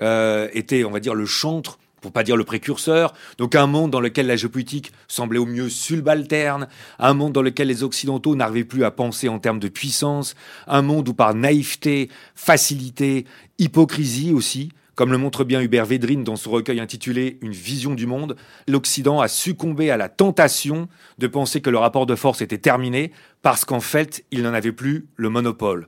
euh, 0.00 0.48
était, 0.52 0.84
on 0.84 0.90
va 0.90 1.00
dire, 1.00 1.14
le 1.14 1.26
chantre 1.26 1.78
pour 2.00 2.12
pas 2.12 2.22
dire 2.22 2.36
le 2.36 2.44
précurseur, 2.44 3.12
donc 3.38 3.54
un 3.54 3.66
monde 3.66 3.90
dans 3.90 4.00
lequel 4.00 4.26
la 4.26 4.36
géopolitique 4.36 4.92
semblait 5.06 5.38
au 5.38 5.46
mieux 5.46 5.68
subalterne, 5.68 6.68
un 6.98 7.14
monde 7.14 7.32
dans 7.32 7.42
lequel 7.42 7.68
les 7.68 7.82
Occidentaux 7.82 8.36
n'arrivaient 8.36 8.64
plus 8.64 8.84
à 8.84 8.90
penser 8.90 9.28
en 9.28 9.38
termes 9.38 9.58
de 9.58 9.68
puissance, 9.68 10.34
un 10.66 10.82
monde 10.82 11.08
où 11.08 11.14
par 11.14 11.34
naïveté, 11.34 12.10
facilité, 12.34 13.26
hypocrisie 13.58 14.32
aussi, 14.32 14.70
comme 14.98 15.12
le 15.12 15.18
montre 15.18 15.44
bien 15.44 15.60
Hubert 15.60 15.86
Védrine 15.86 16.24
dans 16.24 16.34
son 16.34 16.50
recueil 16.50 16.80
intitulé 16.80 17.38
Une 17.40 17.52
vision 17.52 17.94
du 17.94 18.06
monde, 18.06 18.34
l'Occident 18.66 19.20
a 19.20 19.28
succombé 19.28 19.92
à 19.92 19.96
la 19.96 20.08
tentation 20.08 20.88
de 21.18 21.28
penser 21.28 21.60
que 21.60 21.70
le 21.70 21.78
rapport 21.78 22.04
de 22.04 22.16
force 22.16 22.42
était 22.42 22.58
terminé 22.58 23.12
parce 23.40 23.64
qu'en 23.64 23.78
fait, 23.78 24.24
il 24.32 24.42
n'en 24.42 24.52
avait 24.52 24.72
plus 24.72 25.06
le 25.14 25.30
monopole. 25.30 25.86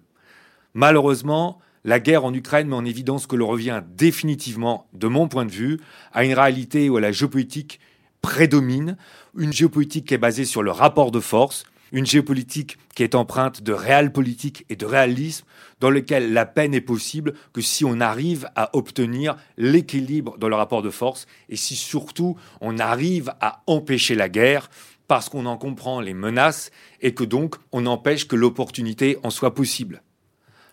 Malheureusement, 0.74 1.58
la 1.84 2.00
guerre 2.00 2.24
en 2.24 2.34
Ukraine 2.34 2.68
met 2.68 2.76
en 2.76 2.84
évidence 2.84 3.26
que 3.26 3.36
l'on 3.36 3.46
revient 3.46 3.82
définitivement, 3.96 4.86
de 4.92 5.08
mon 5.08 5.28
point 5.28 5.46
de 5.46 5.50
vue, 5.50 5.80
à 6.12 6.24
une 6.24 6.34
réalité 6.34 6.90
où 6.90 6.98
la 6.98 7.12
géopolitique 7.12 7.80
prédomine, 8.22 8.96
une 9.36 9.52
géopolitique 9.52 10.08
qui 10.08 10.14
est 10.14 10.18
basée 10.18 10.44
sur 10.44 10.62
le 10.62 10.70
rapport 10.70 11.10
de 11.10 11.20
force, 11.20 11.64
une 11.92 12.06
géopolitique 12.06 12.78
qui 12.94 13.02
est 13.02 13.14
empreinte 13.14 13.62
de 13.62 13.72
réel 13.72 14.12
politique 14.12 14.64
et 14.68 14.76
de 14.76 14.86
réalisme, 14.86 15.44
dans 15.80 15.90
lequel 15.90 16.32
la 16.32 16.46
paix 16.46 16.68
n'est 16.68 16.80
possible 16.80 17.34
que 17.52 17.60
si 17.60 17.84
on 17.84 18.00
arrive 18.00 18.48
à 18.54 18.76
obtenir 18.76 19.36
l'équilibre 19.56 20.38
dans 20.38 20.48
le 20.48 20.54
rapport 20.54 20.82
de 20.82 20.90
force 20.90 21.26
et 21.48 21.56
si 21.56 21.74
surtout 21.74 22.36
on 22.60 22.78
arrive 22.78 23.32
à 23.40 23.62
empêcher 23.66 24.14
la 24.14 24.28
guerre 24.28 24.70
parce 25.08 25.28
qu'on 25.28 25.46
en 25.46 25.56
comprend 25.56 26.00
les 26.00 26.14
menaces 26.14 26.70
et 27.00 27.14
que 27.14 27.24
donc 27.24 27.56
on 27.72 27.86
empêche 27.86 28.28
que 28.28 28.36
l'opportunité 28.36 29.18
en 29.24 29.30
soit 29.30 29.54
possible. 29.54 30.02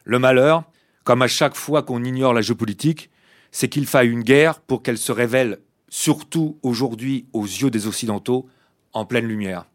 Le 0.03 0.19
malheur, 0.19 0.63
comme 1.07 1.21
à 1.21 1.27
chaque 1.27 1.55
fois 1.55 1.83
qu'on 1.83 2.03
ignore 2.03 2.33
la 2.33 2.41
géopolitique, 2.41 3.09
c'est 3.51 3.69
qu'il 3.69 3.85
faille 3.85 4.09
une 4.09 4.23
guerre 4.23 4.59
pour 4.59 4.83
qu'elle 4.83 4.97
se 4.97 5.13
révèle, 5.13 5.59
surtout 5.87 6.57
aujourd'hui 6.63 7.27
aux 7.31 7.45
yeux 7.45 7.69
des 7.69 7.87
Occidentaux, 7.87 8.45
en 8.91 9.05
pleine 9.05 9.25
lumière. 9.25 9.67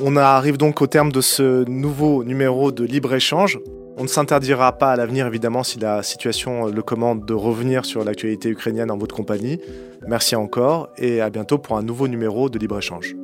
On 0.00 0.16
arrive 0.16 0.56
donc 0.56 0.82
au 0.82 0.88
terme 0.88 1.12
de 1.12 1.20
ce 1.20 1.64
nouveau 1.68 2.24
numéro 2.24 2.72
de 2.72 2.82
libre-échange. 2.82 3.60
On 3.96 4.02
ne 4.02 4.08
s'interdira 4.08 4.76
pas 4.78 4.90
à 4.90 4.96
l'avenir, 4.96 5.28
évidemment, 5.28 5.62
si 5.62 5.78
la 5.78 6.02
situation 6.02 6.66
le 6.66 6.82
commande, 6.82 7.24
de 7.24 7.34
revenir 7.34 7.84
sur 7.84 8.02
l'actualité 8.02 8.48
ukrainienne 8.48 8.90
en 8.90 8.98
votre 8.98 9.14
compagnie. 9.14 9.60
Merci 10.08 10.34
encore 10.34 10.88
et 10.98 11.20
à 11.20 11.30
bientôt 11.30 11.58
pour 11.58 11.76
un 11.76 11.84
nouveau 11.84 12.08
numéro 12.08 12.50
de 12.50 12.58
libre-échange. 12.58 13.14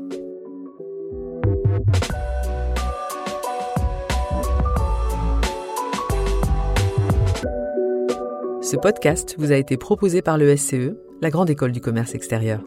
Ce 8.64 8.76
podcast 8.76 9.34
vous 9.36 9.52
a 9.52 9.56
été 9.56 9.76
proposé 9.76 10.22
par 10.22 10.38
le 10.38 10.56
SCE, 10.56 10.94
la 11.20 11.28
Grande 11.28 11.50
École 11.50 11.70
du 11.70 11.82
Commerce 11.82 12.14
Extérieur. 12.14 12.62